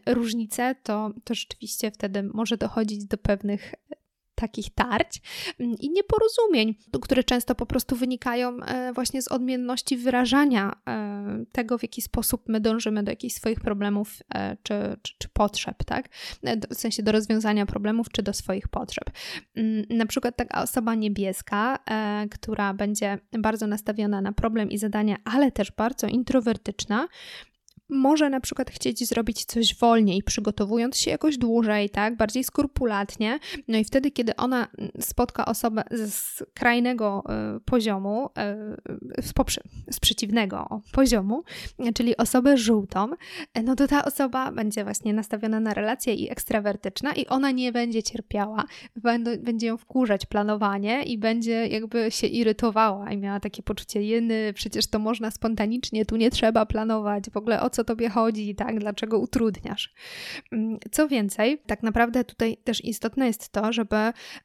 różnice, 0.07 0.75
to, 0.83 1.11
to 1.25 1.35
rzeczywiście 1.35 1.91
wtedy 1.91 2.23
może 2.23 2.57
dochodzić 2.57 3.05
do 3.05 3.19
pewnych 3.19 3.75
takich 4.41 4.75
tarć 4.75 5.21
mm, 5.61 5.77
i 5.81 5.91
nieporozumień, 5.91 6.75
które 7.03 7.25
często 7.25 7.55
po 7.55 7.67
prostu 7.67 7.97
wynikają 7.97 8.57
e, 8.61 8.93
właśnie 8.93 9.23
z 9.23 9.29
odmienności 9.29 9.97
wyrażania 9.97 10.73
e, 10.89 11.45
tego, 11.53 11.79
w 11.79 11.83
jaki 11.83 12.03
sposób 12.03 12.43
my 12.49 12.61
dążymy 12.61 13.03
do 13.03 13.13
jakichś 13.13 13.35
swoich 13.35 13.61
problemów 13.61 14.15
e, 14.35 14.57
czy, 14.63 14.75
czy, 15.03 15.15
czy 15.19 15.29
potrzeb, 15.29 15.85
tak? 15.85 16.09
W 16.71 16.75
sensie 16.75 17.03
do 17.03 17.13
rozwiązania 17.13 17.67
problemów 17.67 18.07
czy 18.13 18.23
do 18.23 18.33
swoich 18.33 18.69
potrzeb. 18.69 19.11
Mm, 19.57 19.85
na 19.91 20.07
przykład 20.07 20.37
taka 20.37 20.63
osoba 20.63 20.95
niebieska, 20.95 21.79
która 22.31 22.75
będzie 22.75 23.19
bardzo 23.39 23.67
nastawiona 23.67 24.21
na 24.21 24.33
problem 24.33 24.71
i 24.71 24.79
zadania, 24.79 25.17
ale 25.25 25.53
też 25.53 25.73
bardzo 25.73 26.07
introwertyczna, 26.07 27.09
może 27.89 28.31
na 28.31 28.41
przykład 28.41 28.71
chcieć 28.71 29.09
zrobić 29.09 29.45
coś 29.45 29.75
wolniej, 29.75 30.23
przygotowując 30.23 30.97
się 30.97 31.11
jakoś 31.11 31.39
dłużej, 31.39 31.91
tak, 31.91 32.17
bardziej 32.17 32.45
skrupulatnie. 32.45 33.39
No 33.69 33.79
i 33.79 33.85
wtedy, 33.85 34.11
kiedy 34.11 34.37
ona 34.37 34.69
spotka 35.01 35.47
osobę 35.47 35.85
z 35.91 36.15
skrajnego 36.15 37.25
y, 37.57 37.61
poziomu, 37.61 38.31
y, 39.19 39.23
z, 39.23 39.33
z 39.91 40.01
przeciwnego 40.01 40.83
poziomu, 40.93 41.43
czyli 41.95 42.17
osobę 42.17 42.57
żółtą, 42.57 43.09
no 43.65 43.75
to 43.75 43.87
ta 43.87 44.05
osoba 44.05 44.53
będzie 44.53 44.85
właśnie 44.85 45.13
nastawiona 45.13 45.61
na 45.61 45.75
relację 45.75 46.15
i 46.15 46.31
ekstrawertyczna 46.31 47.13
i 47.13 47.27
ona 47.27 47.51
nie 47.51 47.73
będzie 47.73 48.03
cierpiała, 48.03 48.65
będzie 49.41 49.67
ją 49.67 49.77
wkurzać 49.77 50.27
planowanie 50.27 51.03
i 51.03 51.19
będzie 51.19 51.67
jakby 51.67 52.11
się 52.11 52.27
irytowała 52.27 53.13
i 53.13 53.17
miała 53.17 53.41
takie 53.41 53.63
poczucie 53.63 54.03
jeny, 54.03 54.53
przecież 54.55 54.87
to 54.87 54.99
można 54.99 55.31
spontanicznie, 55.31 56.07
tu 56.07 56.17
nie 56.17 56.31
trzeba 56.31 56.67
planować, 56.67 57.31
w 57.31 57.37
ogóle 57.37 57.63
o 57.63 57.71
co 57.71 57.78
tobie 57.85 58.09
chodzi, 58.09 58.55
tak? 58.55 58.81
Dlaczego 58.81 59.19
utrudniasz? 59.19 59.95
Mm, 60.53 60.79
co 60.91 61.09
więcej, 61.09 61.59
tak 61.67 61.83
naprawdę 61.83 62.25
tutaj 62.25 62.57
też 62.65 62.85
istotne 62.85 63.27
jest 63.27 63.49
to, 63.49 63.73
żeby 63.73 63.97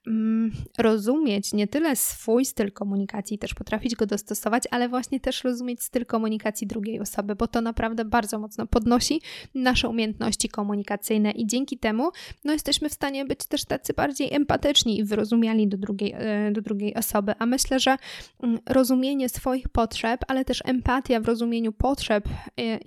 mm, 0.08 0.52
rozumieć 0.78 1.54
nie 1.54 1.68
tyle 1.68 1.96
swój 1.96 2.46
styl 2.46 2.72
komunikacji, 2.72 3.38
też 3.38 3.54
potrafić 3.54 3.96
go 3.96 4.06
dostosować, 4.06 4.64
ale 4.72 4.90
właśnie 4.90 5.20
też 5.20 5.44
rozumieć 5.44 5.84
styl 5.84 6.06
komunikacji 6.06 6.68
drugiej 6.68 7.00
osoby, 7.00 7.36
bo 7.36 7.48
to 7.48 7.62
naprawdę 7.62 8.06
bardzo 8.06 8.40
mocno 8.40 8.68
podnosi 8.68 9.22
nasze 9.56 9.90
umiejętności 9.90 10.50
komunikacyjne 10.50 11.32
i 11.32 11.48
dzięki 11.48 11.78
temu 11.78 12.12
no, 12.44 12.54
jesteśmy 12.54 12.90
w 12.90 12.94
stanie 12.94 13.26
być 13.26 13.46
też 13.46 13.66
tacy 13.66 13.94
bardziej 13.94 14.34
empatyczni 14.34 15.00
i 15.00 15.04
wyrozumiali 15.04 15.68
do 15.68 15.78
drugiej, 15.78 16.14
e, 16.18 16.52
do 16.52 16.62
drugiej 16.62 16.96
osoby. 16.96 17.34
A 17.40 17.46
myślę, 17.46 17.80
że 17.80 17.96
mm, 18.44 18.60
rozumienie 18.70 19.30
swoich 19.30 19.70
potrzeb, 19.70 20.22
ale 20.28 20.46
też 20.46 20.64
empatia 20.66 21.20
w 21.20 21.26
rozumieniu 21.26 21.72
potrzeb 21.72 22.28
e, 22.28 22.80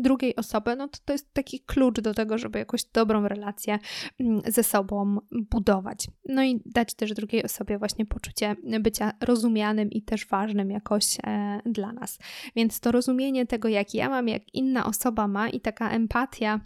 drugiej 0.00 0.36
osoby, 0.36 0.76
no 0.76 0.88
to 0.88 0.98
to 1.04 1.12
jest 1.12 1.32
taki 1.32 1.60
klucz 1.60 2.00
do 2.00 2.14
tego, 2.14 2.38
żeby 2.38 2.58
jakąś 2.58 2.84
dobrą 2.84 3.28
relację 3.28 3.78
mm, 4.20 4.42
ze 4.46 4.62
sobą 4.62 5.18
budować. 5.30 6.06
No 6.28 6.44
i 6.44 6.62
dać 6.66 6.94
też 6.94 7.14
drugiej 7.14 7.44
osobie 7.44 7.78
właśnie 7.78 8.06
poczucie 8.06 8.56
bycia 8.80 9.12
rozumianym 9.20 9.90
i 9.90 10.02
też 10.02 10.26
ważnym 10.26 10.70
jakoś 10.70 11.16
e, 11.26 11.60
dla 11.66 11.92
nas. 11.92 12.18
Więc 12.56 12.80
to 12.80 12.92
rozumienie 12.92 13.46
tego, 13.46 13.68
jak 13.68 13.94
ja 13.94 14.08
mam, 14.08 14.28
jak 14.28 14.54
inna 14.54 14.86
osoba 14.86 15.28
ma 15.28 15.48
i 15.48 15.60
taka 15.60 15.90
empatia 15.90 16.60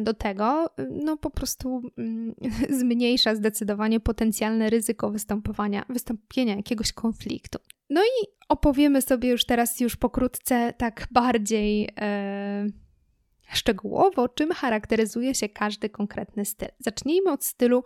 do 0.00 0.14
tego, 0.14 0.70
no 0.90 1.16
po 1.16 1.30
prostu 1.30 1.82
mm, 1.98 2.34
zmniejsza 2.80 3.34
zdecydowanie 3.34 4.00
potencjalne 4.00 4.70
ryzyko 4.70 5.10
występowania, 5.10 5.84
wystąpienia 5.88 6.56
jakiegoś 6.56 6.92
konfliktu. 6.92 7.58
No 7.90 8.02
i 8.02 8.26
opowiemy 8.48 9.02
sobie 9.02 9.28
już 9.28 9.44
teraz, 9.44 9.80
już 9.80 9.96
pokrótce, 9.96 10.74
tak 10.78 11.08
bardziej 11.10 11.88
e, 12.00 12.66
szczegółowo, 13.52 14.28
czym 14.28 14.52
charakteryzuje 14.52 15.34
się 15.34 15.48
każdy 15.48 15.88
konkretny 15.88 16.44
styl. 16.44 16.68
Zacznijmy 16.78 17.32
od 17.32 17.44
stylu 17.44 17.84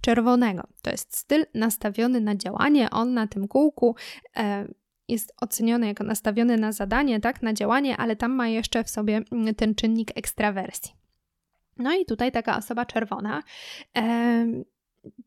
czerwonego. 0.00 0.62
To 0.82 0.90
jest 0.90 1.16
styl 1.16 1.44
nastawiony 1.54 2.20
na 2.20 2.36
działanie. 2.36 2.90
On 2.90 3.14
na 3.14 3.26
tym 3.26 3.48
kółku 3.48 3.96
e, 4.36 4.68
jest 5.08 5.32
oceniony 5.40 5.86
jako 5.86 6.04
nastawiony 6.04 6.56
na 6.56 6.72
zadanie, 6.72 7.20
tak, 7.20 7.42
na 7.42 7.52
działanie, 7.52 7.96
ale 7.96 8.16
tam 8.16 8.32
ma 8.32 8.48
jeszcze 8.48 8.84
w 8.84 8.90
sobie 8.90 9.22
mm, 9.32 9.54
ten 9.54 9.74
czynnik 9.74 10.10
ekstrawersji. 10.14 11.01
No 11.78 11.94
i 11.96 12.04
tutaj 12.06 12.32
taka 12.32 12.58
osoba 12.58 12.86
czerwona. 12.86 13.42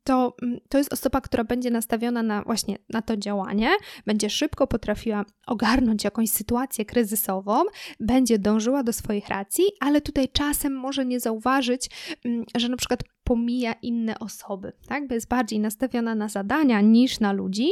To, 0.03 0.35
mm, 0.41 0.59
to 0.69 0.77
jest 0.77 0.93
osoba, 0.93 1.21
która 1.21 1.43
będzie 1.43 1.71
nastawiona 1.71 2.23
na 2.23 2.41
właśnie 2.41 2.77
na 2.89 3.01
to 3.01 3.17
działanie, 3.17 3.69
będzie 4.05 4.29
szybko 4.29 4.67
potrafiła 4.67 5.25
ogarnąć 5.47 6.03
jakąś 6.03 6.29
sytuację 6.29 6.85
kryzysową, 6.85 7.63
będzie 7.99 8.39
dążyła 8.39 8.83
do 8.83 8.93
swoich 8.93 9.27
racji, 9.27 9.63
ale 9.79 10.01
tutaj 10.01 10.29
czasem 10.29 10.73
może 10.73 11.05
nie 11.05 11.19
zauważyć, 11.19 11.89
mm, 12.25 12.45
że 12.55 12.69
na 12.69 12.77
przykład 12.77 13.03
pomija 13.25 13.74
inne 13.82 14.20
osoby, 14.20 14.74
tak? 14.88 15.08
Bo 15.08 15.13
jest 15.13 15.27
bardziej 15.27 15.60
nastawiona 15.60 16.15
na 16.15 16.29
zadania 16.29 16.82
niż 16.82 17.20
na 17.20 17.34
ludzi, 17.34 17.70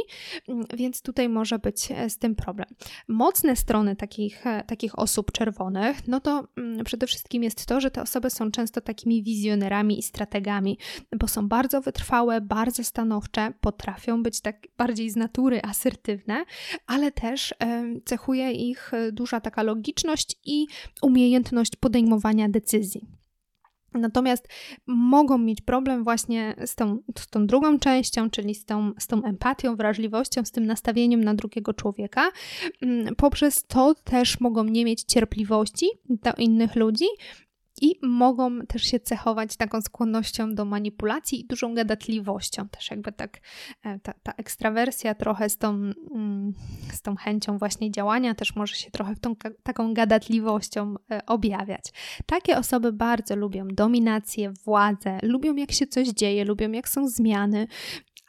mm, 0.48 0.64
więc 0.76 1.02
tutaj 1.02 1.28
może 1.28 1.58
być 1.58 1.88
e, 1.90 2.10
z 2.10 2.18
tym 2.18 2.34
problem. 2.34 2.68
Mocne 3.08 3.56
strony 3.56 3.96
takich, 3.96 4.46
e, 4.46 4.64
takich 4.66 4.98
osób 4.98 5.32
czerwonych, 5.32 6.08
no 6.08 6.20
to 6.20 6.48
mm, 6.56 6.84
przede 6.84 7.06
wszystkim 7.06 7.42
jest 7.42 7.66
to, 7.66 7.80
że 7.80 7.90
te 7.90 8.02
osoby 8.02 8.30
są 8.30 8.50
często 8.50 8.80
takimi 8.80 9.22
wizjonerami 9.22 9.98
i 9.98 10.02
strategami, 10.02 10.78
bo 11.16 11.28
są 11.28 11.48
bardzo 11.48 11.80
wytrwałe, 11.80 12.40
bardzo 12.40 12.84
stanowcze, 12.84 13.52
potrafią 13.60 14.22
być 14.22 14.40
tak 14.40 14.66
bardziej 14.78 15.10
z 15.10 15.16
natury 15.16 15.62
asertywne, 15.62 16.44
ale 16.86 17.12
też 17.12 17.54
cechuje 18.04 18.52
ich 18.52 18.94
e, 18.94 19.12
duża 19.12 19.40
taka 19.40 19.62
logiczność 19.62 20.36
i 20.44 20.66
umiejętność 21.02 21.76
podejmowania 21.76 22.48
decyzji. 22.48 23.23
Natomiast 23.94 24.48
mogą 24.86 25.38
mieć 25.38 25.60
problem 25.60 26.04
właśnie 26.04 26.54
z 26.66 26.74
tą, 26.74 26.98
z 27.18 27.28
tą 27.28 27.46
drugą 27.46 27.78
częścią, 27.78 28.30
czyli 28.30 28.54
z 28.54 28.64
tą, 28.64 28.92
z 28.98 29.06
tą 29.06 29.24
empatią, 29.24 29.76
wrażliwością, 29.76 30.44
z 30.44 30.50
tym 30.50 30.66
nastawieniem 30.66 31.24
na 31.24 31.34
drugiego 31.34 31.74
człowieka. 31.74 32.30
Mm, 32.82 33.14
poprzez 33.16 33.64
to 33.66 33.94
też 33.94 34.40
mogą 34.40 34.64
nie 34.64 34.84
mieć 34.84 35.02
cierpliwości 35.02 35.86
do 36.08 36.32
innych 36.38 36.76
ludzi, 36.76 37.06
i 37.80 37.98
mogą 38.02 38.60
też 38.60 38.82
się 38.82 39.00
cechować 39.00 39.56
taką 39.56 39.80
skłonnością 39.80 40.54
do 40.54 40.64
manipulacji 40.64 41.40
i 41.40 41.46
dużą 41.46 41.74
gadatliwością. 41.74 42.68
Też 42.68 42.90
jakby 42.90 43.12
tak 43.12 43.40
e, 43.84 43.98
ta, 43.98 44.12
ta 44.22 44.32
ekstrawersja 44.32 45.14
trochę 45.14 45.48
z 45.48 45.58
tą, 45.58 45.68
mm, 46.14 46.52
z 46.92 47.02
tą 47.02 47.16
chęcią 47.16 47.58
właśnie 47.58 47.90
działania 47.90 48.34
też 48.34 48.56
może 48.56 48.74
się 48.74 48.90
trochę 48.90 49.14
w 49.14 49.20
tą 49.20 49.36
taką 49.62 49.94
gadatliwością 49.94 50.94
e, 51.10 51.26
objawiać. 51.26 51.84
Takie 52.26 52.58
osoby 52.58 52.92
bardzo 52.92 53.36
lubią 53.36 53.68
dominację, 53.68 54.52
władzę, 54.64 55.18
lubią 55.22 55.54
jak 55.54 55.72
się 55.72 55.86
coś 55.86 56.08
dzieje, 56.08 56.44
lubią 56.44 56.72
jak 56.72 56.88
są 56.88 57.08
zmiany, 57.08 57.66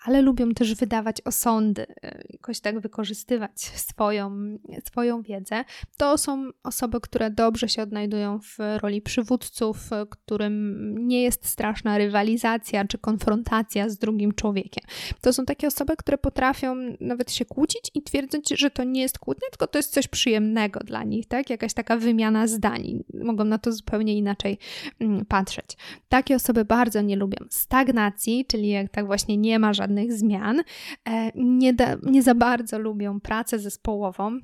ale 0.05 0.21
lubią 0.21 0.53
też 0.53 0.75
wydawać 0.75 1.21
osądy, 1.21 1.85
e, 2.03 2.24
jakoś 2.29 2.59
tak 2.59 2.79
wykorzystywać 2.79 3.62
swoją, 3.62 4.57
swoją 4.88 5.21
wiedzę. 5.21 5.63
To 5.97 6.17
są 6.17 6.50
osoby, 6.63 7.01
które 7.01 7.31
dobrze 7.31 7.69
się 7.69 7.81
odnajdują 7.81 8.39
w 8.39 8.57
roli 8.81 9.01
przywódców, 9.01 9.93
e, 9.93 10.05
którym 10.09 10.95
nie 11.07 11.24
jest 11.24 11.45
straszna 11.45 11.97
rywalizacja 11.97 12.85
czy 12.85 12.97
konfrontacja 12.97 13.89
z 13.89 13.97
drugim 13.97 14.33
człowiekiem. 14.33 14.83
To 15.21 15.33
są 15.33 15.45
takie 15.45 15.67
osoby, 15.67 15.95
które 15.97 16.17
potrafią 16.17 16.75
nawet 17.00 17.31
się 17.31 17.45
kłócić 17.45 17.91
i 17.93 18.03
twierdzić, 18.03 18.50
że 18.50 18.71
to 18.71 18.83
nie 18.83 19.01
jest 19.01 19.19
kłótnia, 19.19 19.47
tylko 19.51 19.67
to 19.67 19.79
jest 19.79 19.93
coś 19.93 20.07
przyjemnego 20.07 20.79
dla 20.79 21.03
nich, 21.03 21.27
tak? 21.27 21.50
Jakaś 21.50 21.74
taka 21.74 21.97
wymiana 21.97 22.47
zdań. 22.47 23.03
Mogą 23.13 23.43
na 23.43 23.57
to 23.57 23.71
zupełnie 23.71 24.17
inaczej 24.17 24.57
mm, 25.00 25.25
patrzeć. 25.25 25.77
Takie 26.09 26.35
osoby 26.35 26.65
bardzo 26.65 27.01
nie 27.01 27.15
lubią 27.15 27.38
stagnacji, 27.50 28.45
czyli 28.45 28.69
jak 28.69 28.91
tak 28.91 29.05
właśnie 29.05 29.38
nie 29.38 29.59
ma 29.59 29.74
żadnych 29.74 29.94
żadnych 29.95 30.13
zmian, 30.13 30.63
e, 31.05 31.31
nie, 31.35 31.73
da, 31.73 31.95
nie 32.03 32.23
za 32.23 32.35
bardzo 32.35 32.79
lubią 32.79 33.19
pracę 33.19 33.59
zespołową. 33.59 34.39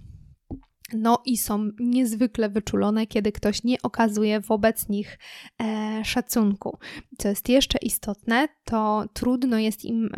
No 0.93 1.21
i 1.25 1.37
są 1.37 1.69
niezwykle 1.79 2.49
wyczulone, 2.49 3.07
kiedy 3.07 3.31
ktoś 3.31 3.63
nie 3.63 3.81
okazuje 3.83 4.39
wobec 4.39 4.89
nich 4.89 5.19
e, 5.61 6.01
szacunku. 6.05 6.77
co 7.17 7.29
jest 7.29 7.49
jeszcze 7.49 7.77
istotne, 7.77 8.47
to 8.65 9.05
trudno 9.13 9.59
jest 9.59 9.85
im 9.85 10.09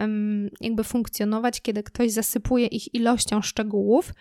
jakby 0.61 0.83
funkcjonować, 0.83 1.61
kiedy 1.61 1.83
ktoś 1.83 2.11
zasypuje 2.11 2.67
ich 2.67 2.93
ilością 2.95 3.41
szczegółów, 3.41 4.13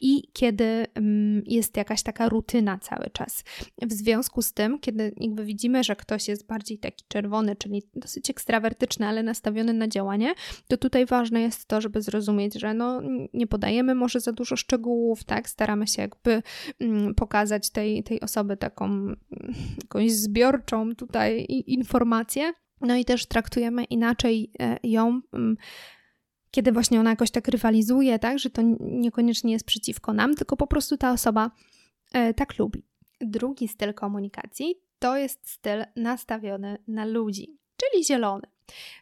i 0.00 0.22
kiedy 0.32 0.86
mm, 0.94 1.42
jest 1.46 1.76
jakaś 1.76 2.02
taka 2.02 2.28
rutyna 2.28 2.78
cały 2.78 3.10
czas. 3.12 3.44
W 3.82 3.92
związku 3.92 4.42
z 4.42 4.52
tym, 4.52 4.78
kiedy 4.78 5.14
jakby 5.16 5.44
widzimy, 5.44 5.84
że 5.84 5.96
ktoś 5.96 6.28
jest 6.28 6.46
bardziej 6.46 6.78
taki 6.78 7.04
czerwony, 7.08 7.56
czyli 7.56 7.82
dosyć 7.94 8.30
ekstrawertyczny, 8.30 9.06
ale 9.06 9.22
nastawiony 9.22 9.72
na 9.72 9.88
działanie, 9.88 10.34
to 10.68 10.76
tutaj 10.76 11.06
ważne 11.06 11.40
jest 11.40 11.68
to, 11.68 11.80
żeby 11.80 12.02
zrozumieć, 12.02 12.54
że 12.54 12.74
no, 12.74 13.02
nie 13.34 13.46
podajemy 13.46 13.94
może 13.94 14.20
za 14.20 14.32
dużo 14.32 14.56
szczegółów, 14.56 15.24
tak? 15.24 15.48
Staramy 15.48 15.86
się 15.86 16.02
jakby 16.02 16.42
mm, 16.80 17.14
pokazać 17.14 17.70
tej, 17.70 18.02
tej 18.02 18.20
osoby 18.20 18.56
taką 18.56 18.84
mm, 18.84 19.16
jakąś 19.82 20.12
zbiorczą 20.12 20.94
tutaj 20.94 21.44
informację. 21.66 22.52
No 22.80 22.96
i 22.96 23.04
też 23.04 23.26
traktujemy 23.26 23.84
inaczej 23.84 24.52
e, 24.60 24.76
ją 24.82 25.20
kiedy 26.50 26.72
właśnie 26.72 27.00
ona 27.00 27.10
jakoś 27.10 27.30
tak 27.30 27.48
rywalizuje, 27.48 28.18
tak, 28.18 28.38
że 28.38 28.50
to 28.50 28.62
niekoniecznie 28.80 29.52
jest 29.52 29.64
przeciwko 29.64 30.12
nam, 30.12 30.34
tylko 30.34 30.56
po 30.56 30.66
prostu 30.66 30.96
ta 30.96 31.12
osoba 31.12 31.50
e, 32.12 32.34
tak 32.34 32.58
lubi. 32.58 32.82
Drugi 33.20 33.68
styl 33.68 33.94
komunikacji 33.94 34.74
to 34.98 35.16
jest 35.16 35.50
styl 35.50 35.84
nastawiony 35.96 36.78
na 36.88 37.04
ludzi, 37.04 37.58
czyli 37.76 38.04
zielony. 38.04 38.46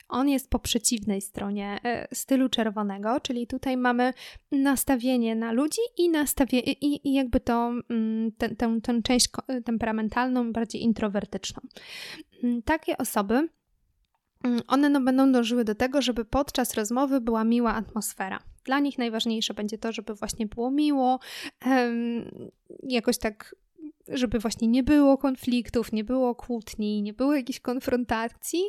On 0.08 0.28
jest 0.28 0.50
po 0.50 0.58
przeciwnej 0.58 1.20
stronie 1.20 1.78
e, 1.84 2.14
stylu 2.14 2.48
czerwonego, 2.48 3.20
czyli 3.20 3.46
tutaj 3.46 3.76
mamy 3.76 4.12
nastawienie 4.52 5.36
na 5.36 5.52
ludzi 5.52 5.80
i, 5.96 6.10
nastawie, 6.10 6.60
i, 6.60 7.08
i 7.08 7.12
jakby 7.14 7.40
to, 7.40 7.72
mm, 7.90 8.32
tę, 8.82 9.00
część 9.04 9.28
temperamentalną, 9.64 10.52
bardziej 10.52 10.82
introwertyczną. 10.82 11.62
Mm, 12.42 12.62
takie 12.62 12.98
osoby 12.98 13.48
one 14.66 14.88
no, 14.88 15.00
będą 15.00 15.32
dążyły 15.32 15.64
do 15.64 15.74
tego, 15.74 16.02
żeby 16.02 16.24
podczas 16.24 16.74
rozmowy 16.74 17.20
była 17.20 17.44
miła 17.44 17.74
atmosfera. 17.74 18.38
Dla 18.64 18.78
nich 18.78 18.98
najważniejsze 18.98 19.54
będzie 19.54 19.78
to, 19.78 19.92
żeby 19.92 20.14
właśnie 20.14 20.46
było 20.46 20.70
miło, 20.70 21.20
jakoś 22.82 23.18
tak 23.18 23.54
żeby 24.08 24.38
właśnie 24.38 24.68
nie 24.68 24.82
było 24.82 25.18
konfliktów, 25.18 25.92
nie 25.92 26.04
było 26.04 26.34
kłótni, 26.34 27.02
nie 27.02 27.12
było 27.12 27.34
jakichś 27.34 27.60
konfrontacji, 27.60 28.60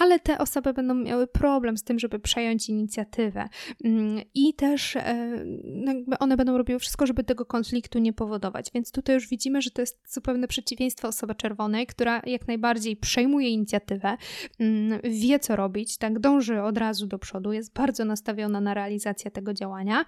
ale 0.00 0.18
te 0.18 0.38
osoby 0.38 0.72
będą 0.72 0.94
miały 0.94 1.26
problem 1.26 1.76
z 1.76 1.84
tym, 1.84 1.98
żeby 1.98 2.18
przejąć 2.18 2.68
inicjatywę. 2.68 3.48
Mm, 3.84 4.20
I 4.34 4.54
też 4.54 4.96
e, 4.96 5.44
no 5.64 6.18
one 6.18 6.36
będą 6.36 6.58
robiły 6.58 6.78
wszystko, 6.78 7.06
żeby 7.06 7.24
tego 7.24 7.44
konfliktu 7.44 7.98
nie 7.98 8.12
powodować. 8.12 8.70
Więc 8.74 8.92
tutaj 8.92 9.14
już 9.14 9.28
widzimy, 9.28 9.62
że 9.62 9.70
to 9.70 9.82
jest 9.82 10.14
zupełne 10.14 10.48
przeciwieństwo 10.48 11.08
osoby 11.08 11.34
czerwonej, 11.34 11.86
która 11.86 12.22
jak 12.26 12.48
najbardziej 12.48 12.96
przejmuje 12.96 13.48
inicjatywę, 13.48 14.16
mm, 14.60 15.00
wie 15.04 15.38
co 15.38 15.56
robić, 15.56 15.98
tak 15.98 16.18
dąży 16.18 16.62
od 16.62 16.78
razu 16.78 17.06
do 17.06 17.18
przodu, 17.18 17.52
jest 17.52 17.72
bardzo 17.72 18.04
nastawiona 18.04 18.60
na 18.60 18.74
realizację 18.74 19.30
tego 19.30 19.54
działania. 19.54 20.04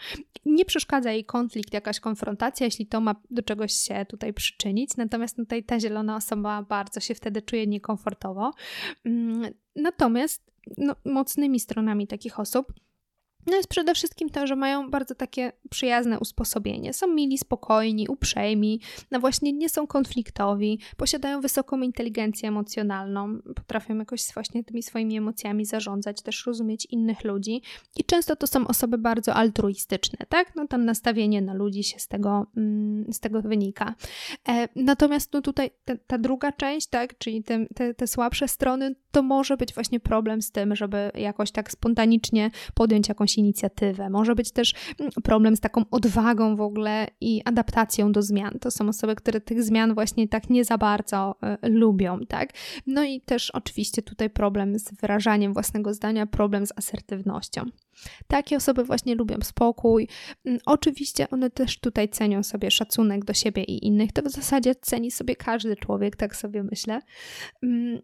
Nie 0.47 0.65
przeszkadza 0.65 1.13
jej 1.13 1.25
konflikt, 1.25 1.75
jakaś 1.75 2.01
konfrontacja, 2.01 2.65
jeśli 2.65 2.87
to 2.87 3.01
ma 3.01 3.15
do 3.31 3.43
czegoś 3.43 3.73
się 3.73 4.07
tutaj 4.09 4.35
przyczynić 4.35 4.72
natomiast 4.97 5.37
tutaj 5.37 5.65
ta 5.65 5.81
zielona 5.81 6.17
osoba 6.17 6.63
bardzo 6.63 7.01
się 7.01 7.15
wtedy 7.15 7.43
czuje 7.43 7.67
niekomfortowo. 7.67 8.51
Mm, 9.05 9.53
natomiast 9.77 10.53
no, 10.79 10.97
mocnymi 11.05 11.61
stronami 11.61 12.07
takich 12.07 12.41
osób 12.41 12.73
no 13.47 13.57
jest 13.57 13.69
przede 13.69 13.95
wszystkim 13.95 14.31
to, 14.31 14.47
że 14.47 14.57
mają 14.57 14.91
bardzo 14.91 15.15
takie 15.15 15.53
przyjazne 15.71 16.21
usposobienie. 16.21 16.93
Są 16.93 17.07
mili, 17.07 17.39
spokojni, 17.39 18.09
uprzejmi, 18.09 18.81
no 19.11 19.21
właśnie 19.21 19.53
nie 19.53 19.69
są 19.69 19.87
konfliktowi, 19.87 20.79
posiadają 20.97 21.41
wysoką 21.41 21.81
inteligencję 21.81 22.49
emocjonalną, 22.49 23.39
potrafią 23.55 23.99
jakoś 23.99 24.35
właśnie 24.35 24.65
tymi 24.65 24.83
swoimi 24.83 25.17
emocjami 25.17 25.65
zarządzać, 25.65 26.23
też 26.23 26.47
rozumieć 26.47 26.87
innych 26.91 27.25
ludzi 27.25 27.63
i 27.97 28.05
często 28.05 28.37
to 28.37 28.47
są 28.47 28.67
osoby 28.67 28.99
bardzo 28.99 29.35
altruistyczne, 29.35 30.19
tak? 30.29 30.57
No 30.57 30.67
tam 30.67 30.85
nastawienie 30.85 31.43
na 31.43 31.55
ludzi 31.55 31.85
się 31.85 31.99
z 31.99 32.09
tego, 32.09 32.47
mm, 32.57 33.13
z 33.13 33.21
tego 33.21 33.43
wynika. 33.43 33.95
E, 34.49 34.69
natomiast 34.77 35.33
no 35.33 35.43
tutaj 35.43 35.71
te, 35.85 35.99
ta 35.99 36.19
druga 36.19 36.53
część, 36.53 36.87
tak, 36.87 37.19
czyli 37.19 37.43
te, 37.43 37.67
te, 37.67 37.95
te 37.95 38.07
słabsze 38.07 38.49
strony, 38.49 38.95
to 39.11 39.23
może 39.23 39.57
być 39.57 39.75
właśnie 39.75 40.01
problem 40.01 40.43
z 40.43 40.51
tym, 40.51 40.77
żeby 40.77 41.11
jakoś 41.15 41.51
tak 41.51 41.71
spontanicznie 41.71 42.51
podjąć 42.75 43.09
jakąś 43.09 43.32
jakąś 43.33 43.39
inicjatywę. 43.39 44.11
Może 44.11 44.35
być 44.35 44.53
też 44.53 44.75
mm, 45.01 45.13
problem 45.23 45.57
z 45.57 45.61
taką 45.61 45.85
odwagą 45.91 46.57
w 46.57 46.61
ogóle 46.61 47.07
i 47.21 47.43
adaptacją 47.45 48.13
do 48.13 48.23
zmian. 48.23 48.59
To 48.61 48.71
są 48.71 48.89
osoby, 48.89 49.15
które 49.15 49.41
tych 49.41 49.63
zmian 49.63 49.95
właśnie 49.95 50.29
tak 50.29 50.51
nie 50.51 50.65
za 50.65 50.79
bardzo 50.79 51.37
y, 51.65 51.69
lubią, 51.69 52.21
tak? 52.29 52.53
No 52.87 53.05
i 53.05 53.21
też 53.21 53.51
oczywiście 53.51 54.03
tutaj 54.03 54.31
problem 54.31 54.79
z 54.79 54.95
wyrażaniem 55.01 55.53
własnego 55.53 55.95
zdania, 55.95 56.27
problem 56.27 56.67
z 56.67 56.73
asertywnością. 56.77 57.63
Takie 58.27 58.57
osoby 58.57 58.85
właśnie 58.85 59.15
lubią 59.15 59.37
spokój. 59.43 60.09
Mm, 60.45 60.59
oczywiście 60.67 61.31
one 61.31 61.51
też 61.51 61.81
tutaj 61.81 62.09
cenią 62.09 62.43
sobie 62.43 62.71
szacunek 62.71 63.25
do 63.25 63.35
siebie 63.35 63.65
i 63.65 63.87
innych. 63.87 64.13
To 64.13 64.23
w 64.23 64.29
zasadzie 64.29 64.75
ceni 64.75 65.11
sobie 65.11 65.37
każdy 65.37 65.77
człowiek, 65.77 66.17
tak 66.17 66.37
sobie 66.37 66.63
myślę. 66.63 67.01
Mm, 67.63 68.03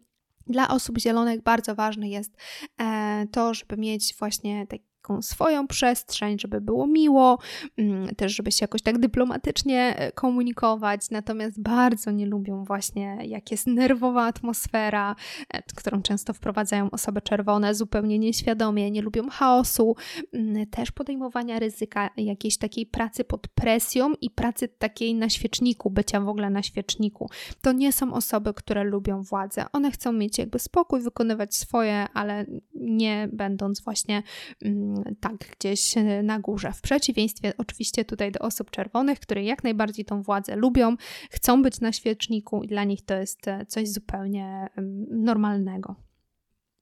dla 0.49 0.67
osób 0.69 0.97
zielonych 0.97 1.41
bardzo 1.41 1.75
ważne 1.75 2.09
jest 2.09 2.37
e, 2.81 3.27
to, 3.31 3.53
żeby 3.53 3.77
mieć 3.77 4.15
właśnie 4.19 4.67
taki 4.67 4.88
taką 5.01 5.21
swoją 5.21 5.67
przestrzeń, 5.67 6.39
żeby 6.39 6.61
było 6.61 6.87
miło, 6.87 7.39
mm, 7.77 8.15
też 8.15 8.35
żeby 8.35 8.51
się 8.51 8.63
jakoś 8.63 8.81
tak 8.81 8.97
dyplomatycznie 8.97 9.95
e, 9.97 10.11
komunikować, 10.11 11.09
natomiast 11.11 11.61
bardzo 11.61 12.11
nie 12.11 12.25
lubią 12.25 12.63
właśnie, 12.63 13.17
jak 13.23 13.51
jest 13.51 13.67
nerwowa 13.67 14.25
atmosfera, 14.25 15.15
e, 15.49 15.63
którą 15.75 16.01
często 16.01 16.33
wprowadzają 16.33 16.91
osoby 16.91 17.21
czerwone 17.21 17.75
zupełnie 17.75 18.19
nieświadomie, 18.19 18.91
nie 18.91 19.01
lubią 19.01 19.29
chaosu, 19.29 19.95
mm, 20.33 20.67
też 20.67 20.91
podejmowania 20.91 21.59
ryzyka 21.59 22.09
jakiejś 22.17 22.57
takiej 22.57 22.85
pracy 22.85 23.23
pod 23.23 23.47
presją 23.47 24.13
i 24.21 24.29
pracy 24.29 24.67
takiej 24.67 25.15
na 25.15 25.29
świeczniku, 25.29 25.89
bycia 25.89 26.21
w 26.21 26.29
ogóle 26.29 26.49
na 26.49 26.63
świeczniku. 26.63 27.29
To 27.61 27.71
nie 27.71 27.91
są 27.91 28.13
osoby, 28.13 28.53
które 28.53 28.83
lubią 28.83 29.23
władzę. 29.23 29.65
One 29.73 29.91
chcą 29.91 30.11
mieć 30.13 30.37
jakby 30.37 30.59
spokój, 30.59 31.01
wykonywać 31.01 31.55
swoje, 31.55 32.07
ale 32.13 32.45
nie 32.73 33.29
będąc 33.33 33.81
właśnie 33.81 34.23
mm, 34.61 34.88
tak 35.19 35.35
gdzieś 35.59 35.97
e, 35.97 36.23
na 36.23 36.39
górze. 36.39 36.71
W 36.73 36.81
przeciwieństwie 36.81 37.53
oczywiście 37.57 38.05
tutaj 38.05 38.31
do 38.31 38.39
osób 38.39 38.71
czerwonych, 38.71 39.19
które 39.19 39.43
jak 39.43 39.63
najbardziej 39.63 40.05
tą 40.05 40.21
władzę 40.21 40.55
lubią, 40.55 40.95
chcą 41.31 41.61
być 41.61 41.79
na 41.79 41.91
świeczniku 41.91 42.63
i 42.63 42.67
dla 42.67 42.83
nich 42.83 43.05
to 43.05 43.15
jest 43.15 43.47
e, 43.47 43.65
coś 43.65 43.89
zupełnie 43.89 44.67
normalnego. 45.11 45.95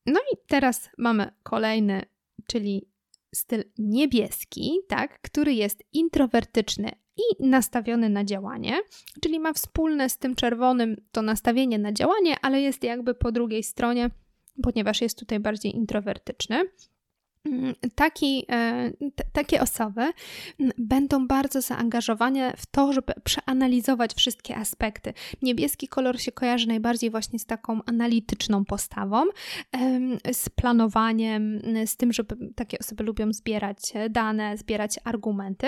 No 0.06 0.20
i 0.34 0.38
teraz 0.48 0.90
mamy 0.98 1.32
kolejny, 1.44 2.02
czyli 2.48 2.90
styl 3.36 3.64
niebieski, 3.78 4.72
tak, 4.88 5.22
który 5.22 5.54
jest 5.54 5.84
introwertyczny 5.94 6.92
i 7.18 7.48
nastawiony 7.48 8.10
na 8.10 8.24
działanie, 8.24 8.80
czyli 9.22 9.40
ma 9.40 9.54
wspólne 9.54 10.10
z 10.10 10.18
tym 10.18 10.36
czerwonym 10.36 10.96
to 11.12 11.22
nastawienie 11.22 11.80
na 11.80 11.94
działanie, 11.94 12.36
ale 12.42 12.62
jest 12.62 12.84
jakby 12.84 13.16
po 13.16 13.32
drugiej 13.32 13.64
stronie, 13.64 14.10
ponieważ 14.64 15.02
jest 15.02 15.20
tutaj 15.20 15.40
bardziej 15.40 15.76
introwertyczny. 15.76 16.64
Mm, 17.48 17.76
taki, 17.96 18.46
e, 18.52 18.92
t- 19.16 19.24
takie 19.34 19.62
osoby 19.62 20.02
będą 20.78 21.28
bardzo 21.28 21.62
zaangażowane 21.62 22.54
w 22.58 22.66
to, 22.66 22.94
żeby 22.94 23.14
przeanalizować 23.24 24.14
wszystkie 24.14 24.58
aspekty. 24.58 25.14
Niebieski 25.42 25.88
kolor 25.88 26.22
się 26.22 26.32
kojarzy 26.32 26.68
najbardziej 26.68 27.10
właśnie 27.10 27.40
z 27.40 27.46
taką 27.46 27.80
analityczną 27.86 28.66
postawą, 28.66 29.26
z 30.32 30.50
planowaniem, 30.50 31.62
z 31.86 31.98
tym, 31.98 32.14
żeby 32.14 32.36
takie 32.56 32.80
osoby 32.80 33.04
lubią 33.04 33.34
zbierać 33.34 33.78
dane, 34.10 34.58
zbierać 34.58 35.00
argumenty. 35.04 35.68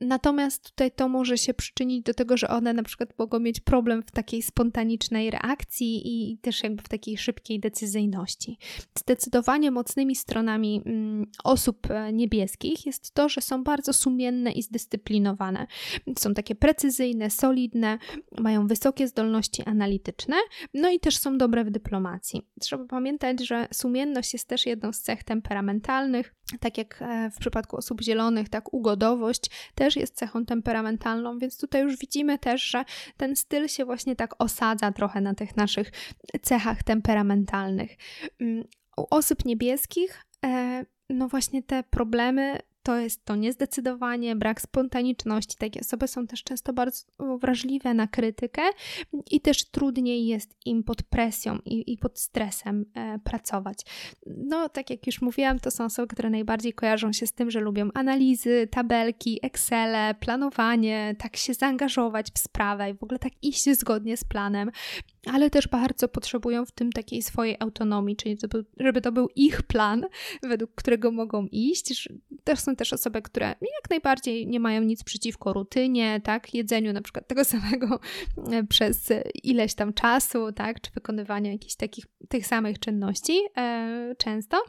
Natomiast 0.00 0.70
tutaj 0.70 0.90
to 0.90 1.08
może 1.08 1.38
się 1.38 1.54
przyczynić 1.54 2.02
do 2.02 2.14
tego, 2.14 2.36
że 2.36 2.48
one 2.48 2.72
na 2.72 2.82
przykład 2.82 3.18
mogą 3.18 3.40
mieć 3.40 3.60
problem 3.60 4.02
w 4.02 4.10
takiej 4.10 4.42
spontanicznej 4.42 5.30
reakcji 5.30 6.02
i 6.04 6.38
też 6.38 6.62
jakby 6.62 6.82
w 6.82 6.88
takiej 6.88 7.18
szybkiej 7.18 7.60
decyzyjności. 7.60 8.58
Zdecydowanie 8.98 9.70
mocnymi 9.70 10.16
stronami 10.16 10.62
Mm, 10.62 10.91
osób 11.44 11.90
e, 11.90 12.12
niebieskich 12.12 12.86
jest 12.86 13.14
to, 13.14 13.28
że 13.28 13.40
są 13.40 13.64
bardzo 13.64 13.92
sumienne 13.92 14.52
i 14.52 14.62
zdyscyplinowane. 14.62 15.66
Są 16.18 16.34
takie 16.34 16.54
precyzyjne, 16.54 17.30
solidne, 17.30 17.98
mają 18.38 18.66
wysokie 18.66 19.08
zdolności 19.08 19.62
analityczne, 19.62 20.36
no 20.74 20.90
i 20.90 21.00
też 21.00 21.16
są 21.16 21.38
dobre 21.38 21.64
w 21.64 21.70
dyplomacji. 21.70 22.42
Trzeba 22.60 22.84
pamiętać, 22.84 23.46
że 23.46 23.68
sumienność 23.72 24.32
jest 24.32 24.48
też 24.48 24.66
jedną 24.66 24.92
z 24.92 25.00
cech 25.00 25.24
temperamentalnych. 25.24 26.34
Tak 26.60 26.78
jak 26.78 27.02
e, 27.02 27.30
w 27.30 27.38
przypadku 27.38 27.76
osób 27.76 28.00
zielonych, 28.00 28.48
tak 28.48 28.74
ugodowość 28.74 29.50
też 29.74 29.96
jest 29.96 30.16
cechą 30.16 30.44
temperamentalną, 30.44 31.38
więc 31.38 31.58
tutaj 31.58 31.82
już 31.82 31.98
widzimy 31.98 32.38
też, 32.38 32.62
że 32.62 32.84
ten 33.16 33.36
styl 33.36 33.68
się 33.68 33.84
właśnie 33.84 34.16
tak 34.16 34.34
osadza 34.38 34.92
trochę 34.92 35.20
na 35.20 35.34
tych 35.34 35.56
naszych 35.56 35.92
cechach 36.42 36.82
temperamentalnych. 36.82 37.96
Mm, 38.40 38.64
u 38.96 39.06
osób 39.10 39.44
niebieskich 39.44 40.24
no 41.10 41.28
właśnie 41.28 41.62
te 41.62 41.82
problemy 41.82 42.58
to 42.82 42.96
jest 42.96 43.24
to 43.24 43.36
niezdecydowanie, 43.36 44.36
brak 44.36 44.60
spontaniczności. 44.60 45.56
Takie 45.56 45.80
osoby 45.80 46.08
są 46.08 46.26
też 46.26 46.42
często 46.42 46.72
bardzo 46.72 47.02
wrażliwe 47.40 47.94
na 47.94 48.06
krytykę 48.06 48.62
i 49.30 49.40
też 49.40 49.64
trudniej 49.64 50.26
jest 50.26 50.56
im 50.66 50.84
pod 50.84 51.02
presją 51.02 51.58
i, 51.64 51.92
i 51.92 51.98
pod 51.98 52.18
stresem 52.20 52.84
e, 52.94 53.18
pracować. 53.18 53.78
No, 54.26 54.68
tak 54.68 54.90
jak 54.90 55.06
już 55.06 55.22
mówiłam, 55.22 55.60
to 55.60 55.70
są 55.70 55.84
osoby, 55.84 56.08
które 56.08 56.30
najbardziej 56.30 56.72
kojarzą 56.72 57.12
się 57.12 57.26
z 57.26 57.32
tym, 57.32 57.50
że 57.50 57.60
lubią 57.60 57.88
analizy, 57.94 58.68
tabelki, 58.70 59.38
Excele, 59.42 60.14
planowanie, 60.20 61.16
tak 61.18 61.36
się 61.36 61.54
zaangażować 61.54 62.26
w 62.34 62.38
sprawę 62.38 62.90
i 62.90 62.94
w 62.94 63.02
ogóle 63.02 63.18
tak 63.18 63.32
iść 63.42 63.70
zgodnie 63.70 64.16
z 64.16 64.24
planem 64.24 64.70
ale 65.26 65.50
też 65.50 65.68
bardzo 65.68 66.08
potrzebują 66.08 66.66
w 66.66 66.72
tym 66.72 66.92
takiej 66.92 67.22
swojej 67.22 67.56
autonomii, 67.60 68.16
czyli 68.16 68.36
żeby 68.80 69.00
to 69.00 69.12
był 69.12 69.28
ich 69.36 69.62
plan, 69.62 70.04
według 70.42 70.74
którego 70.74 71.10
mogą 71.10 71.46
iść. 71.46 72.08
To 72.44 72.56
są 72.56 72.71
też 72.76 72.92
osoby, 72.92 73.22
które 73.22 73.46
jak 73.46 73.90
najbardziej 73.90 74.46
nie 74.46 74.60
mają 74.60 74.82
nic 74.82 75.04
przeciwko 75.04 75.52
rutynie, 75.52 76.20
tak, 76.24 76.54
jedzeniu 76.54 76.92
na 76.92 77.02
przykład 77.02 77.26
tego 77.28 77.44
samego 77.54 78.00
e, 78.52 78.64
przez 78.64 79.08
ileś 79.42 79.74
tam 79.74 79.92
czasu, 79.92 80.52
tak, 80.52 80.80
czy 80.80 80.90
wykonywania 80.90 81.52
jakichś 81.52 81.74
takich 81.74 82.06
tych 82.28 82.46
samych 82.46 82.78
czynności 82.78 83.40
e, 83.56 84.14
często. 84.18 84.62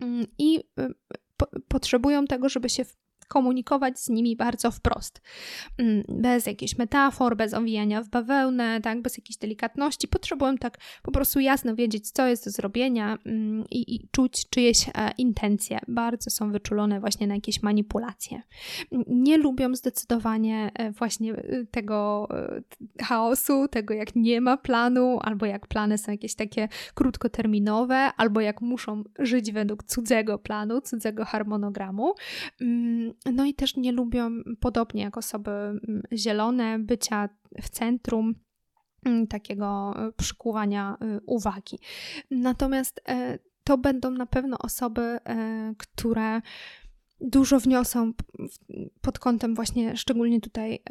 Mm, 0.00 0.26
I 0.38 0.64
e, 0.78 0.88
po, 1.36 1.46
potrzebują 1.68 2.26
tego, 2.26 2.48
żeby 2.48 2.68
się 2.68 2.84
komunikować 3.30 4.00
z 4.00 4.08
nimi 4.08 4.36
bardzo 4.36 4.70
wprost. 4.70 5.22
Mm, 5.78 6.04
bez 6.08 6.46
jakichś 6.46 6.78
metafor, 6.78 7.36
bez 7.36 7.54
owijania 7.54 8.02
w 8.02 8.08
bawełnę, 8.08 8.80
tak, 8.80 9.02
bez 9.02 9.18
jakiejś 9.18 9.36
delikatności. 9.36 10.08
Potrzebuję 10.08 10.58
tak 10.58 10.78
po 11.02 11.12
prostu 11.12 11.40
jasno 11.40 11.74
wiedzieć, 11.74 12.10
co 12.10 12.26
jest 12.26 12.44
do 12.44 12.50
zrobienia 12.50 13.18
mm, 13.26 13.64
i, 13.70 13.94
i 13.94 14.08
czuć 14.10 14.48
czyjeś 14.50 14.88
e, 14.88 15.10
intencje. 15.18 15.78
Bardzo 15.88 16.30
są 16.30 16.52
wyczulone 16.52 17.00
właśnie 17.00 17.26
na 17.26 17.34
jakieś 17.34 17.62
manipulacje. 17.62 18.42
Nie 19.06 19.38
lubią 19.38 19.74
zdecydowanie 19.74 20.70
e, 20.74 20.92
właśnie 20.92 21.32
e, 21.32 21.66
tego 21.70 22.28
chaosu, 23.02 23.68
tego 23.68 23.94
jak 23.94 24.16
nie 24.16 24.40
ma 24.40 24.56
planu, 24.56 25.18
albo 25.22 25.46
jak 25.46 25.66
plany 25.66 25.98
są 25.98 26.12
jakieś 26.12 26.34
takie 26.34 26.68
krótkoterminowe, 26.94 27.96
albo 28.16 28.40
jak 28.40 28.60
muszą 28.60 29.04
żyć 29.18 29.52
według 29.52 29.82
cudzego 29.84 30.38
planu, 30.38 30.80
cudzego 30.80 31.24
harmonogramu. 31.24 32.14
No 33.26 33.44
i 33.44 33.54
też 33.54 33.76
nie 33.76 33.92
lubią, 33.92 34.30
podobnie 34.60 35.02
jak 35.02 35.18
osoby 35.18 35.50
mm, 35.50 36.02
zielone, 36.12 36.78
bycia 36.78 37.28
w 37.62 37.68
centrum 37.68 38.34
mm, 39.04 39.26
takiego 39.26 39.94
e, 39.96 40.12
przykuwania 40.12 40.96
e, 41.00 41.20
uwagi. 41.26 41.78
Natomiast 42.30 43.00
e, 43.08 43.38
to 43.64 43.78
będą 43.78 44.10
na 44.10 44.26
pewno 44.26 44.58
osoby, 44.58 45.18
które 45.78 46.42
dużo 47.20 47.60
wniosą 47.60 48.12
pod 49.00 49.18
kątem 49.18 49.54
właśnie 49.54 49.96
szczególnie 49.96 50.40
tutaj 50.40 50.82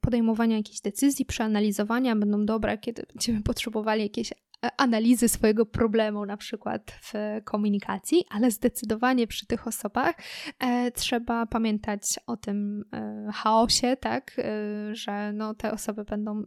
podejmowania 0.00 0.56
jakichś 0.56 0.80
decyzji, 0.80 1.24
przeanalizowania, 1.24 2.16
będą 2.16 2.46
dobre, 2.46 2.78
kiedy 2.78 3.02
będziemy 3.12 3.42
potrzebowali 3.42 4.02
jakiejś 4.02 4.32
analizy 4.76 5.28
swojego 5.28 5.66
problemu, 5.66 6.26
na 6.26 6.36
przykład 6.36 6.98
w 7.02 7.12
komunikacji, 7.44 8.24
ale 8.30 8.50
zdecydowanie 8.50 9.26
przy 9.26 9.46
tych 9.46 9.66
osobach 9.66 10.14
e, 10.58 10.90
trzeba 10.90 11.46
pamiętać 11.46 12.02
o 12.26 12.36
tym 12.36 12.84
e, 12.92 13.28
chaosie, 13.34 13.96
tak, 13.96 14.36
e, 14.38 14.94
że 14.94 15.32
no, 15.32 15.54
te 15.54 15.72
osoby 15.72 16.04
będą, 16.04 16.42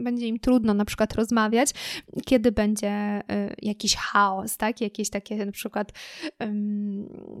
będzie 0.00 0.26
im 0.26 0.38
trudno 0.38 0.74
na 0.74 0.84
przykład 0.84 1.14
rozmawiać, 1.14 1.70
kiedy 2.26 2.52
będzie 2.52 2.90
e, 2.90 3.22
jakiś 3.62 3.96
chaos, 3.96 4.56
tak, 4.56 4.80
jakieś 4.80 5.10
takie 5.10 5.46
na 5.46 5.52
przykład 5.52 5.92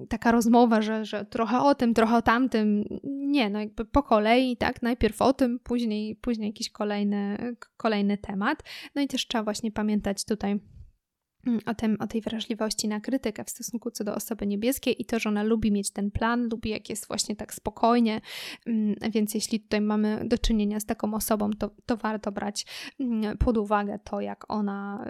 taka 0.08 0.32
rozmowa, 0.32 0.82
że, 0.82 1.04
że 1.04 1.24
trochę 1.24 1.60
o 1.60 1.74
tym, 1.74 1.94
trochę 1.94 2.16
o 2.16 2.22
tamtym. 2.22 2.84
Nie, 3.04 3.50
no 3.50 3.60
jakby 3.60 3.84
po 3.84 4.02
kolei, 4.02 4.56
tak, 4.56 4.82
najpierw 4.82 5.22
o 5.22 5.32
tym, 5.32 5.58
później, 5.58 6.16
później 6.16 6.48
jakiś 6.48 6.70
kolejny, 6.70 7.54
kolejny 7.76 8.18
temat. 8.18 8.62
No 8.94 9.02
i 9.02 9.08
też 9.08 9.26
trzeba 9.26 9.44
właśnie 9.44 9.72
pamiętać 9.72 10.11
tutaj 10.24 10.60
Mm, 11.46 11.60
o, 11.66 11.74
tym, 11.74 11.96
o 12.00 12.06
tej 12.06 12.20
wrażliwości 12.20 12.88
na 12.88 13.00
krytykę 13.00 13.44
w 13.44 13.50
stosunku 13.50 13.90
co 13.90 14.04
do 14.04 14.14
osoby 14.14 14.46
niebieskiej 14.46 15.02
i 15.02 15.04
to, 15.04 15.18
że 15.18 15.28
ona 15.28 15.42
lubi 15.42 15.72
mieć 15.72 15.90
ten 15.90 16.10
plan, 16.10 16.48
lubi 16.48 16.70
jak 16.70 16.90
jest 16.90 17.08
właśnie 17.08 17.36
tak 17.36 17.54
spokojnie, 17.54 18.20
mm, 18.66 18.94
więc 19.10 19.34
jeśli 19.34 19.60
tutaj 19.60 19.80
mamy 19.80 20.22
do 20.24 20.38
czynienia 20.38 20.80
z 20.80 20.84
taką 20.84 21.14
osobą, 21.14 21.50
to, 21.50 21.70
to 21.86 21.96
warto 21.96 22.32
brać 22.32 22.66
mm, 23.00 23.38
pod 23.38 23.58
uwagę 23.58 23.98
to, 24.04 24.20
jak 24.20 24.52
ona 24.52 25.04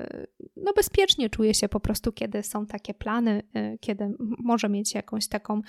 no 0.56 0.72
bezpiecznie 0.76 1.30
czuje 1.30 1.54
się 1.54 1.68
po 1.68 1.80
prostu, 1.80 2.12
kiedy 2.12 2.42
są 2.42 2.66
takie 2.66 2.94
plany, 2.94 3.42
y, 3.56 3.78
kiedy 3.80 4.14
może 4.38 4.68
mieć 4.68 4.94
jakąś 4.94 5.28
taką 5.28 5.60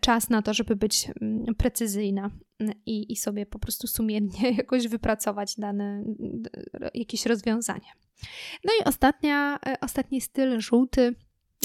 czas 0.00 0.30
na 0.30 0.42
to, 0.42 0.54
żeby 0.54 0.76
być 0.76 1.10
precyzyjna 1.58 2.30
i, 2.86 3.12
i 3.12 3.16
sobie 3.16 3.46
po 3.46 3.58
prostu 3.58 3.86
sumiennie 3.86 4.50
jakoś 4.58 4.88
wypracować 4.88 5.56
dane 5.56 6.04
jakieś 6.94 7.26
rozwiązanie. 7.26 7.90
No 8.64 8.72
i 8.80 8.84
ostatnia, 8.84 9.58
e, 9.66 9.80
ostatni 9.80 10.20
styl 10.20 10.60
żółty 10.60 11.14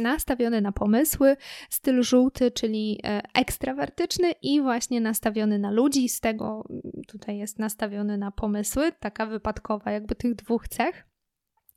nastawiony 0.02 0.62
na 0.62 0.72
pomysły, 0.72 1.38
styl 1.70 2.04
żółty, 2.04 2.52
czyli 2.52 3.00
e, 3.04 3.22
ekstrawertyczny 3.34 4.32
i 4.42 4.62
właśnie 4.62 5.02
nastawiony 5.02 5.60
na 5.60 5.72
ludzi, 5.72 6.10
z 6.10 6.20
tego 6.20 6.66
mm, 6.70 6.82
tutaj 7.08 7.38
jest 7.38 7.60
nastawiony 7.60 8.18
na 8.18 8.32
pomysły, 8.32 8.92
taka 9.00 9.26
wypadkowa 9.26 9.92
jakby 9.92 10.16
tych 10.16 10.36
dwóch 10.36 10.68
cech. 10.68 11.08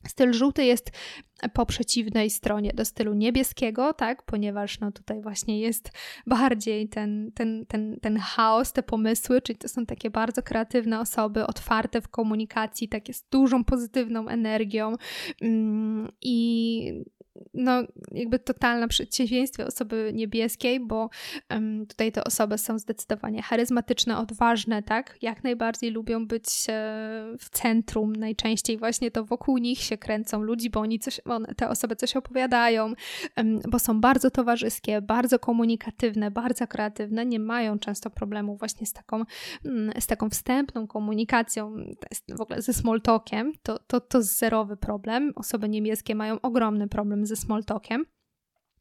Styl 0.07 0.33
żółty 0.33 0.65
jest 0.65 0.91
po 1.53 1.65
przeciwnej 1.65 2.29
stronie 2.29 2.71
do 2.73 2.85
stylu 2.85 3.13
niebieskiego, 3.13 3.93
tak, 3.93 4.23
ponieważ 4.23 4.79
no 4.79 4.91
tutaj 4.91 5.21
właśnie 5.21 5.59
jest 5.59 5.91
bardziej 6.27 6.89
ten, 6.89 7.31
ten, 7.35 7.65
ten, 7.65 7.99
ten 8.01 8.19
chaos, 8.19 8.73
te 8.73 8.83
pomysły, 8.83 9.41
czyli 9.41 9.59
to 9.59 9.69
są 9.69 9.85
takie 9.85 10.09
bardzo 10.09 10.43
kreatywne 10.43 10.99
osoby, 10.99 11.47
otwarte 11.47 12.01
w 12.01 12.07
komunikacji, 12.07 12.89
takie 12.89 13.13
z 13.13 13.23
dużą 13.31 13.63
pozytywną 13.63 14.27
energią 14.27 14.93
mm, 15.41 16.11
i 16.21 17.03
no, 17.53 17.83
jakby 18.11 18.39
totalne 18.39 18.87
przeciwieństwo 18.87 19.65
osoby 19.65 20.11
niebieskiej, 20.13 20.79
bo 20.79 21.09
um, 21.49 21.85
tutaj 21.85 22.11
te 22.11 22.23
osoby 22.23 22.57
są 22.57 22.79
zdecydowanie 22.79 23.41
charyzmatyczne, 23.41 24.17
odważne, 24.17 24.83
tak? 24.83 25.17
Jak 25.21 25.43
najbardziej 25.43 25.91
lubią 25.91 26.27
być 26.27 26.45
e, 26.69 26.73
w 27.39 27.49
centrum, 27.49 28.15
najczęściej 28.15 28.77
właśnie 28.77 29.11
to 29.11 29.25
wokół 29.25 29.57
nich 29.57 29.79
się 29.79 29.97
kręcą 29.97 30.41
ludzi, 30.41 30.69
bo 30.69 30.79
oni 30.79 30.99
coś, 30.99 31.21
one, 31.25 31.55
te 31.55 31.69
osoby 31.69 31.95
coś 31.95 32.15
opowiadają, 32.15 32.93
um, 33.37 33.59
bo 33.69 33.79
są 33.79 34.01
bardzo 34.01 34.31
towarzyskie, 34.31 35.01
bardzo 35.01 35.39
komunikatywne, 35.39 36.31
bardzo 36.31 36.67
kreatywne, 36.67 37.25
nie 37.25 37.39
mają 37.39 37.79
często 37.79 38.09
problemu 38.09 38.55
właśnie 38.55 38.87
z 38.87 38.93
taką, 38.93 39.23
mm, 39.65 40.01
z 40.01 40.07
taką 40.07 40.29
wstępną 40.29 40.87
komunikacją, 40.87 41.75
w 42.29 42.41
ogóle 42.41 42.61
ze 42.61 42.73
small 42.73 43.01
talkiem, 43.01 43.53
to, 43.63 43.79
to, 43.79 44.01
to 44.01 44.21
zerowy 44.21 44.77
problem. 44.77 45.33
Osoby 45.35 45.69
niebieskie 45.69 46.15
mają 46.15 46.41
ogromny 46.41 46.87
problem 46.87 47.25
ze 47.29 47.35
small 47.35 47.63
talkiem. 47.63 48.05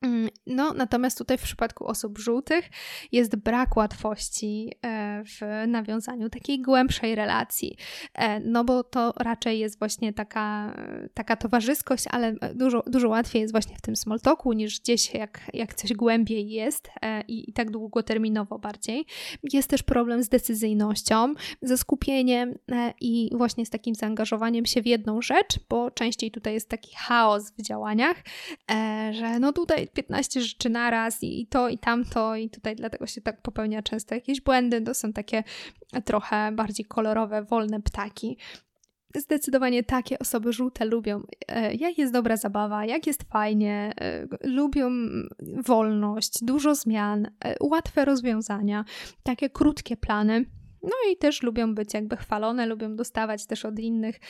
Mm, 0.02 0.28
no, 0.46 0.72
natomiast 0.74 1.18
tutaj 1.18 1.38
w 1.38 1.42
przypadku 1.42 1.86
osób 1.86 2.18
żółtych 2.18 2.70
jest 3.12 3.36
brak 3.36 3.76
łatwości 3.76 4.72
e, 4.82 5.22
w 5.24 5.66
nawiązaniu 5.68 6.30
takiej 6.30 6.62
głębszej 6.62 7.14
relacji, 7.14 7.76
e, 8.14 8.40
no 8.40 8.64
bo 8.64 8.84
to 8.84 9.12
raczej 9.16 9.58
jest 9.58 9.78
właśnie 9.78 10.12
taka, 10.12 10.76
taka 11.14 11.36
towarzyskość, 11.36 12.04
ale 12.10 12.34
dużo, 12.54 12.82
dużo 12.86 13.08
łatwiej 13.08 13.42
jest 13.42 13.54
właśnie 13.54 13.76
w 13.76 13.80
tym 13.80 13.96
small 13.96 14.20
talku 14.20 14.52
niż 14.52 14.80
gdzieś 14.80 15.14
jak, 15.14 15.40
jak 15.54 15.74
coś 15.74 15.92
głębiej 15.92 16.50
jest 16.50 16.90
e, 17.02 17.22
i, 17.28 17.50
i 17.50 17.52
tak 17.52 17.70
długoterminowo 17.70 18.58
bardziej. 18.58 19.06
Jest 19.52 19.70
też 19.70 19.82
problem 19.82 20.22
z 20.22 20.28
decyzyjnością, 20.28 21.34
ze 21.62 21.78
skupieniem 21.78 22.58
i 23.00 23.30
właśnie 23.34 23.66
z 23.66 23.70
takim 23.70 23.94
zaangażowaniem 23.94 24.66
się 24.66 24.82
w 24.82 24.86
jedną 24.86 25.22
rzecz, 25.22 25.60
bo 25.68 25.90
częściej 25.90 26.30
tutaj 26.30 26.54
jest 26.54 26.68
taki 26.68 26.94
chaos 26.96 27.52
w 27.58 27.62
działaniach, 27.62 28.16
że 29.10 29.38
no 29.40 29.52
tutaj 29.52 29.87
15 29.92 30.40
rzeczy 30.40 30.70
naraz 30.70 31.18
i 31.22 31.46
to 31.46 31.68
i 31.68 31.78
tamto 31.78 32.36
i 32.36 32.50
tutaj 32.50 32.76
dlatego 32.76 33.06
się 33.06 33.20
tak 33.20 33.42
popełnia 33.42 33.82
często 33.82 34.14
jakieś 34.14 34.40
błędy, 34.40 34.80
to 34.80 34.94
są 34.94 35.12
takie 35.12 35.44
trochę 36.04 36.52
bardziej 36.52 36.86
kolorowe, 36.86 37.42
wolne 37.42 37.82
ptaki. 37.82 38.36
Zdecydowanie 39.16 39.84
takie 39.84 40.18
osoby 40.18 40.52
żółte 40.52 40.84
lubią, 40.84 41.22
e, 41.48 41.74
jak 41.74 41.98
jest 41.98 42.12
dobra 42.12 42.36
zabawa, 42.36 42.84
jak 42.84 43.06
jest 43.06 43.22
fajnie, 43.22 43.92
e, 44.00 44.26
lubią 44.42 44.90
wolność, 45.66 46.44
dużo 46.44 46.74
zmian, 46.74 47.26
e, 47.44 47.54
łatwe 47.60 48.04
rozwiązania, 48.04 48.84
takie 49.22 49.50
krótkie 49.50 49.96
plany. 49.96 50.44
No 50.82 51.12
i 51.12 51.16
też 51.16 51.42
lubią 51.42 51.74
być 51.74 51.94
jakby 51.94 52.16
chwalone, 52.16 52.66
lubią 52.66 52.96
dostawać 52.96 53.46
też 53.46 53.64
od 53.64 53.78
innych 53.78 54.20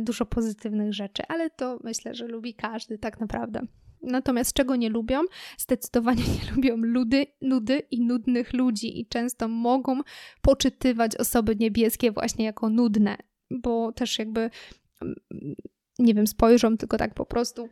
dużo 0.00 0.26
pozytywnych 0.26 0.94
rzeczy, 0.94 1.22
ale 1.28 1.50
to 1.50 1.78
myślę, 1.84 2.14
że 2.14 2.26
lubi 2.26 2.54
każdy 2.54 2.98
tak 2.98 3.20
naprawdę. 3.20 3.60
Natomiast 4.02 4.52
czego 4.52 4.76
nie 4.76 4.90
lubią? 4.90 5.20
Zdecydowanie 5.58 6.22
nie 6.36 6.52
lubią 6.54 6.76
ludy, 6.76 7.26
nudy 7.40 7.82
i 7.90 8.00
nudnych 8.00 8.52
ludzi 8.52 9.00
i 9.00 9.06
często 9.06 9.48
mogą 9.48 10.00
poczytywać 10.42 11.16
osoby 11.16 11.56
niebieskie 11.56 12.12
właśnie 12.12 12.44
jako 12.44 12.68
nudne, 12.68 13.16
bo 13.50 13.92
też 13.92 14.18
jakby, 14.18 14.50
mm, 15.02 15.14
nie 15.98 16.14
wiem, 16.14 16.26
spojrzą 16.26 16.76
tylko 16.76 16.96
tak 16.96 17.14
po 17.14 17.26
prostu 17.26 17.68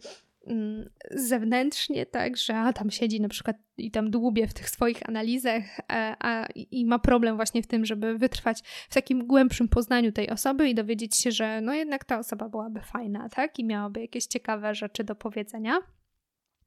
mm, 0.46 0.90
zewnętrznie, 1.10 2.06
tak, 2.06 2.36
że 2.36 2.56
a, 2.56 2.72
tam 2.72 2.90
siedzi 2.90 3.20
na 3.20 3.28
przykład 3.28 3.56
i 3.76 3.90
tam 3.90 4.10
dłubie 4.10 4.46
w 4.46 4.54
tych 4.54 4.70
swoich 4.70 5.08
analizach 5.08 5.64
a, 5.88 6.16
a, 6.20 6.46
i 6.54 6.86
ma 6.86 6.98
problem 6.98 7.36
właśnie 7.36 7.62
w 7.62 7.66
tym, 7.66 7.84
żeby 7.84 8.18
wytrwać 8.18 8.60
w 8.90 8.94
takim 8.94 9.26
głębszym 9.26 9.68
poznaniu 9.68 10.12
tej 10.12 10.30
osoby 10.30 10.68
i 10.68 10.74
dowiedzieć 10.74 11.16
się, 11.16 11.30
że 11.30 11.60
no 11.60 11.74
jednak 11.74 12.04
ta 12.04 12.18
osoba 12.18 12.48
byłaby 12.48 12.80
fajna, 12.80 13.28
tak, 13.28 13.58
i 13.58 13.64
miałaby 13.64 14.00
jakieś 14.00 14.26
ciekawe 14.26 14.74
rzeczy 14.74 15.04
do 15.04 15.14
powiedzenia. 15.14 15.78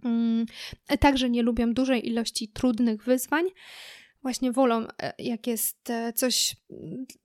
Mm, 0.04 0.46
także 1.00 1.30
nie 1.30 1.44
lubią 1.44 1.74
dużej 1.74 2.08
ilości 2.08 2.48
trudnych 2.48 3.04
wyzwań 3.04 3.46
właśnie 4.22 4.52
wolą, 4.52 4.88
e, 5.02 5.14
jak 5.20 5.48
jest 5.48 5.90
e, 5.90 6.14
coś 6.14 6.56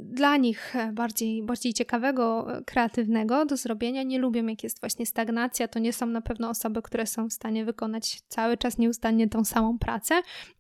dla 0.01 0.37
nich 0.37 0.77
e, 0.77 0.93
bardziej, 0.93 1.43
bardziej 1.43 1.75
ciekawego, 1.75 2.47
kreatywnego 2.67 3.47
do 3.47 3.57
zrobienia. 3.57 4.03
Nie 4.03 4.19
lubią, 4.19 4.47
jak 4.47 4.63
jest 4.63 4.81
właśnie 4.81 5.07
stagnacja. 5.07 5.69
To 5.69 5.79
nie 5.79 5.93
są 5.93 6.07
na 6.07 6.21
pewno 6.21 6.49
osoby, 6.49 6.83
które 6.83 7.07
są 7.07 7.29
w 7.29 7.33
stanie 7.33 7.65
wykonać 7.65 8.21
cały 8.29 8.57
czas 8.57 8.79
nieustannie 8.79 9.29
tą 9.29 9.45
samą 9.45 9.79
pracę. 9.79 10.15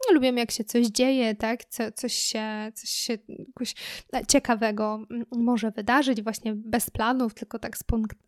Nie 0.09 0.15
lubią, 0.15 0.35
jak 0.35 0.51
się 0.51 0.65
coś 0.65 0.87
dzieje, 0.87 1.35
tak? 1.35 1.65
Co, 1.65 1.93
coś 1.93 2.13
się, 2.13 2.73
coś 2.75 2.91
się 2.91 3.19
jakoś 3.29 3.75
ciekawego 4.29 5.07
może 5.31 5.71
wydarzyć, 5.71 6.23
właśnie 6.23 6.55
bez 6.55 6.91
planów, 6.91 7.35
tylko 7.35 7.59
tak 7.59 7.77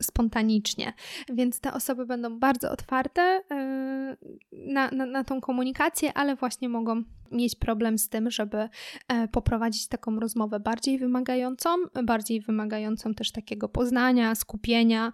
spontanicznie. 0.02 0.92
Więc 1.28 1.60
te 1.60 1.72
osoby 1.72 2.06
będą 2.06 2.38
bardzo 2.38 2.70
otwarte 2.70 3.42
na, 4.52 4.90
na, 4.90 5.06
na 5.06 5.24
tą 5.24 5.40
komunikację, 5.40 6.12
ale 6.12 6.36
właśnie 6.36 6.68
mogą 6.68 7.04
mieć 7.34 7.56
problem 7.56 7.98
z 7.98 8.08
tym, 8.08 8.30
żeby 8.30 8.68
e, 9.08 9.28
poprowadzić 9.28 9.88
taką 9.88 10.20
rozmowę 10.20 10.60
bardziej 10.60 10.98
wymagającą, 10.98 11.70
bardziej 12.04 12.40
wymagającą 12.40 13.14
też 13.14 13.32
takiego 13.32 13.68
poznania, 13.68 14.34
skupienia, 14.34 15.12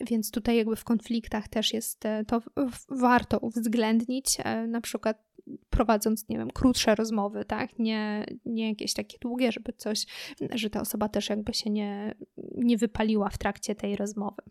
więc 0.00 0.30
tutaj 0.30 0.56
jakby 0.56 0.76
w 0.76 0.84
konfliktach 0.84 1.48
też 1.48 1.74
jest 1.74 2.06
e, 2.06 2.24
to 2.24 2.42
warto 2.88 3.38
uwzględnić, 3.38 4.36
e, 4.44 4.66
na 4.66 4.80
przykład 4.80 5.24
prowadząc, 5.70 6.28
nie 6.28 6.38
wiem, 6.38 6.50
krótsze 6.50 6.94
rozmowy, 6.94 7.44
tak, 7.44 7.78
nie, 7.78 8.26
nie 8.46 8.68
jakieś 8.68 8.94
takie 8.94 9.18
długie, 9.18 9.52
żeby 9.52 9.72
coś, 9.72 10.06
że 10.54 10.70
ta 10.70 10.80
osoba 10.80 11.08
też 11.08 11.28
jakby 11.28 11.54
się 11.54 11.70
nie, 11.70 12.14
nie 12.56 12.76
wypaliła 12.76 13.28
w 13.28 13.38
trakcie 13.38 13.74
tej 13.74 13.96
rozmowy. 13.96 14.42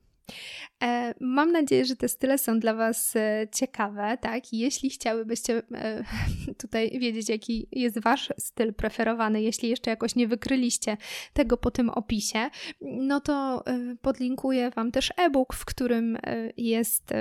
E, 0.84 1.14
mam 1.20 1.52
nadzieję, 1.52 1.86
że 1.86 1.96
te 1.96 2.08
style 2.08 2.38
są 2.38 2.60
dla 2.60 2.74
Was 2.74 3.16
e, 3.16 3.48
ciekawe, 3.52 4.18
tak? 4.22 4.54
Jeśli 4.54 4.90
chciałybyście 4.90 5.62
e, 5.74 6.04
tutaj 6.62 7.00
wiedzieć, 7.00 7.30
jaki 7.30 7.68
jest 7.72 8.00
Wasz 8.00 8.34
styl 8.40 8.74
preferowany, 8.74 9.42
jeśli 9.42 9.70
jeszcze 9.70 9.90
jakoś 9.90 10.16
nie 10.16 10.28
wykryliście 10.28 10.98
tego 11.34 11.58
po 11.58 11.72
tym 11.72 11.90
opisie, 11.90 12.50
no 12.82 13.22
to 13.22 13.64
podlinkuję 14.02 14.70
Wam 14.70 14.92
też 14.92 15.14
e-book, 15.18 15.54
w 15.54 15.66
którym 15.66 16.18
jest, 16.58 17.14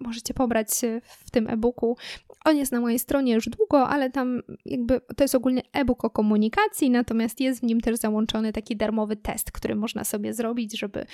możecie 0.00 0.34
pobrać 0.34 0.68
w 1.02 1.30
tym 1.30 1.48
e-booku. 1.48 1.96
On 2.44 2.56
jest 2.56 2.72
na 2.72 2.80
mojej 2.80 2.98
stronie 2.98 3.34
już 3.34 3.48
długo, 3.48 3.88
ale 3.88 4.10
tam 4.10 4.42
jakby 4.64 5.00
to 5.16 5.24
jest 5.24 5.34
ogólnie 5.34 5.62
e-book 5.72 6.04
o 6.04 6.10
komunikacji, 6.10 6.90
natomiast 6.90 7.40
jest 7.40 7.60
w 7.60 7.62
nim 7.62 7.80
też 7.80 7.96
załączony 7.96 8.52
taki 8.52 8.76
darmowy 8.76 9.16
test, 9.16 9.52
który 9.52 9.74
można 9.74 10.04
sobie 10.04 10.34
zrobić, 10.34 10.78
żeby 10.78 11.06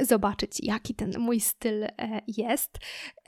zobaczyć, 0.00 0.58
jak 0.62 0.81
jaki 0.82 0.94
ten 0.94 1.12
mój 1.18 1.40
styl 1.40 1.84
e, 1.84 1.90
jest. 2.26 2.78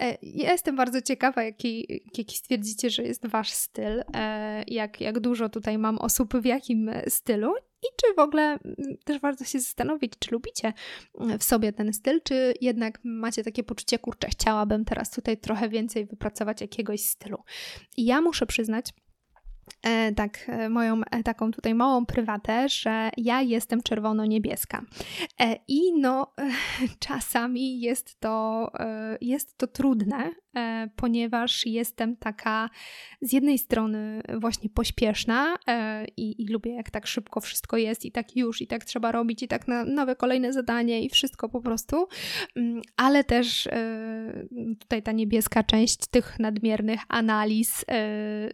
E, 0.01 0.19
ja 0.23 0.53
jestem 0.53 0.77
bardzo 0.77 1.03
ciekawa, 1.03 1.43
jaki, 1.43 2.03
jaki 2.19 2.37
stwierdzicie, 2.37 2.91
że 2.91 3.03
jest 3.03 3.27
wasz 3.27 3.51
styl, 3.51 4.03
e, 4.15 4.63
jak, 4.67 5.01
jak 5.01 5.21
dużo 5.21 5.49
tutaj 5.49 5.79
mam 5.79 5.99
osób 5.99 6.35
w 6.35 6.45
jakim 6.45 6.91
stylu 7.09 7.55
i 7.57 7.87
czy 7.97 8.15
w 8.15 8.19
ogóle 8.19 8.43
mm, 8.43 8.97
też 9.05 9.21
warto 9.21 9.45
się 9.45 9.61
zastanowić, 9.61 10.13
czy 10.19 10.31
lubicie 10.31 10.73
w 11.39 11.45
sobie 11.45 11.73
ten 11.73 11.93
styl, 11.93 12.21
czy 12.25 12.55
jednak 12.61 12.99
macie 13.05 13.45
takie 13.45 13.65
poczucie, 13.65 13.99
kurczę, 13.99 14.29
chciałabym 14.29 14.85
teraz 14.85 15.11
tutaj 15.11 15.37
trochę 15.37 15.69
więcej 15.69 16.07
wypracować 16.07 16.61
jakiegoś 16.61 17.01
stylu. 17.01 17.39
I 17.97 18.05
ja 18.05 18.21
muszę 18.21 18.47
przyznać, 18.47 18.91
tak, 20.17 20.45
e, 20.49 20.69
moją 20.69 21.01
e, 21.11 21.23
taką 21.23 21.51
tutaj 21.51 21.75
małą 21.75 22.07
prywatę, 22.07 22.69
że 22.69 23.11
ja 23.17 23.43
jestem 23.43 23.83
czerwono-niebieska. 23.83 24.83
I 25.69 25.93
no, 26.01 26.35
czasami 27.07 27.81
jest 27.81 28.21
to, 28.21 28.71
jest 29.21 29.59
to 29.59 29.67
trudne, 29.67 30.31
E, 30.57 30.89
ponieważ 30.97 31.67
jestem 31.67 32.17
taka 32.17 32.71
z 33.23 33.33
jednej 33.33 33.59
strony 33.59 34.23
właśnie 34.41 34.71
pośpieszna 34.71 35.59
e, 35.69 36.05
i, 36.17 36.43
i, 36.43 36.49
lubię 36.49 36.75
jak 36.75 36.91
tak 36.91 37.07
szybko 37.07 37.41
wszystko 37.41 37.77
jest 37.77 38.05
i 38.05 38.13
tak 38.13 38.37
już, 38.37 38.63
i 38.63 38.67
tak 38.67 38.85
trzeba 38.85 39.13
robić, 39.13 39.43
i 39.43 39.49
tak 39.49 39.69
na 39.69 39.85
nowe 39.85 40.17
kolejne 40.17 40.53
zadanie 40.53 41.03
i 41.03 41.09
wszystko 41.09 41.49
po 41.49 41.61
prostu, 41.61 42.07
mm, 42.57 42.83
ale 42.97 43.25
też 43.25 43.67
e, 43.67 44.47
tutaj 44.79 45.03
ta 45.03 45.13
niebieska 45.13 45.63
część 45.63 46.07
tych 46.07 46.39
nadmiernych 46.39 47.01
analiz, 47.09 47.85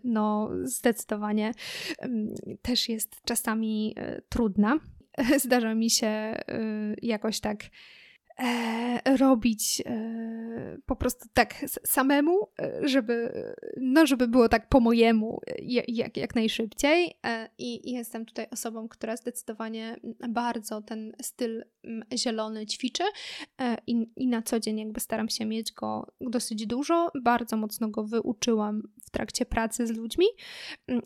no 0.04 0.50
zdecydowanie 0.62 0.99
mm, 1.98 2.34
też 2.62 2.88
jest 2.88 3.22
czasami 3.24 3.94
trudna. 4.28 4.78
Zdarza 5.44 5.74
mi 5.74 5.90
się 5.90 6.34
jakoś 7.02 7.40
tak 7.40 7.64
e, 8.40 9.16
robić 9.16 9.82
e, 9.86 10.78
po 10.86 10.96
prostu 10.96 11.28
tak 11.32 11.54
samemu, 11.86 12.48
e, 12.62 12.88
żeby, 12.88 13.32
no, 13.76 14.06
żeby 14.06 14.28
było 14.28 14.48
tak 14.48 14.68
po 14.68 14.80
mojemu 14.80 15.40
jak, 15.88 16.16
jak 16.16 16.34
najszybciej. 16.34 17.14
I 17.58 17.92
jestem 17.92 18.26
tutaj 18.26 18.46
osobą, 18.52 18.88
która 18.88 19.16
zdecydowanie 19.16 19.96
bardzo 20.28 20.82
ten 20.82 21.12
styl 21.22 21.64
zielony 22.16 22.66
ćwiczy 22.66 23.02
i, 23.86 24.06
i 24.16 24.26
na 24.26 24.42
co 24.42 24.60
dzień 24.60 24.78
jakby 24.78 25.00
staram 25.00 25.28
się 25.28 25.46
mieć 25.46 25.72
go 25.72 26.12
dosyć 26.20 26.66
dużo. 26.66 27.10
Bardzo 27.22 27.56
mocno 27.56 27.88
go 27.88 28.04
wyuczyłam 28.04 28.82
w 29.02 29.10
trakcie 29.10 29.46
pracy 29.46 29.86
z 29.86 29.90
ludźmi. 29.90 30.26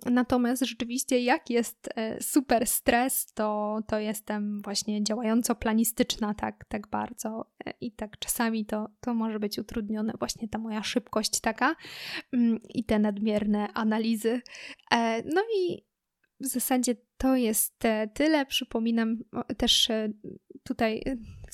Natomiast 0.07 0.65
rzeczywiście 0.65 1.21
jak 1.21 1.51
jest 1.51 1.89
super 2.21 2.67
stres, 2.67 3.33
to, 3.33 3.79
to 3.87 3.99
jestem 3.99 4.63
właśnie 4.63 5.05
działająco 5.05 5.55
planistyczna 5.55 6.35
tak, 6.35 6.65
tak 6.69 6.89
bardzo 6.89 7.24
bardzo 7.25 7.51
e, 7.67 7.75
i 7.81 7.93
tak 7.93 8.19
czasami 8.19 8.67
to, 8.67 8.89
to 9.01 9.15
może 9.15 9.41
być 9.41 9.59
utrudnione, 9.59 10.13
właśnie 10.19 10.49
ta 10.49 10.59
moja 10.59 10.83
szybkość 10.83 11.41
taka 11.41 11.77
mm, 12.33 12.59
i 12.69 12.85
te 12.85 12.99
nadmierne 12.99 13.69
analizy. 13.73 14.43
E, 14.91 15.23
no 15.35 15.43
i 15.59 15.85
w 16.41 16.47
zasadzie 16.47 16.95
to 17.17 17.37
jest 17.37 17.83
tyle. 18.15 18.47
Przypominam 18.47 19.19
też 19.57 19.91
e, 19.91 20.09
tutaj 20.63 21.03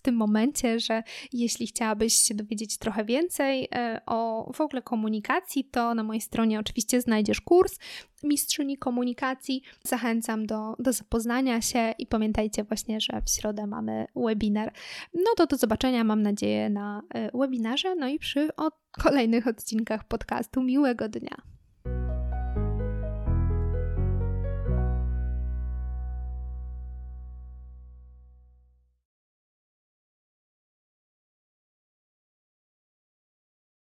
w 0.00 0.02
tym 0.02 0.14
momencie, 0.14 0.80
że 0.80 1.02
jeśli 1.32 1.66
chciałabyś 1.66 2.14
się 2.14 2.34
dowiedzieć 2.34 2.78
trochę 2.78 3.04
więcej 3.04 3.68
e, 3.74 4.00
o 4.06 4.50
w 4.54 4.60
ogóle 4.60 4.82
komunikacji, 4.82 5.64
to 5.64 5.94
na 5.94 6.02
mojej 6.02 6.20
stronie 6.20 6.60
oczywiście 6.60 7.00
znajdziesz 7.00 7.40
kurs 7.40 7.78
Mistrzyni 8.22 8.78
Komunikacji. 8.78 9.62
Zachęcam 9.84 10.46
do, 10.46 10.76
do 10.78 10.92
zapoznania 10.92 11.60
się 11.60 11.94
i 11.98 12.06
pamiętajcie 12.06 12.64
właśnie, 12.64 13.00
że 13.00 13.22
w 13.26 13.30
środę 13.30 13.66
mamy 13.66 14.06
webinar. 14.16 14.72
No 15.14 15.34
to 15.36 15.46
do 15.46 15.56
zobaczenia, 15.56 16.04
mam 16.04 16.22
nadzieję, 16.22 16.70
na 16.70 17.02
e, 17.14 17.38
webinarze, 17.38 17.94
no 17.94 18.08
i 18.08 18.18
przy 18.18 18.48
kolejnych 18.90 19.46
odcinkach 19.46 20.04
podcastu. 20.04 20.62
Miłego 20.62 21.08
dnia. 21.08 21.59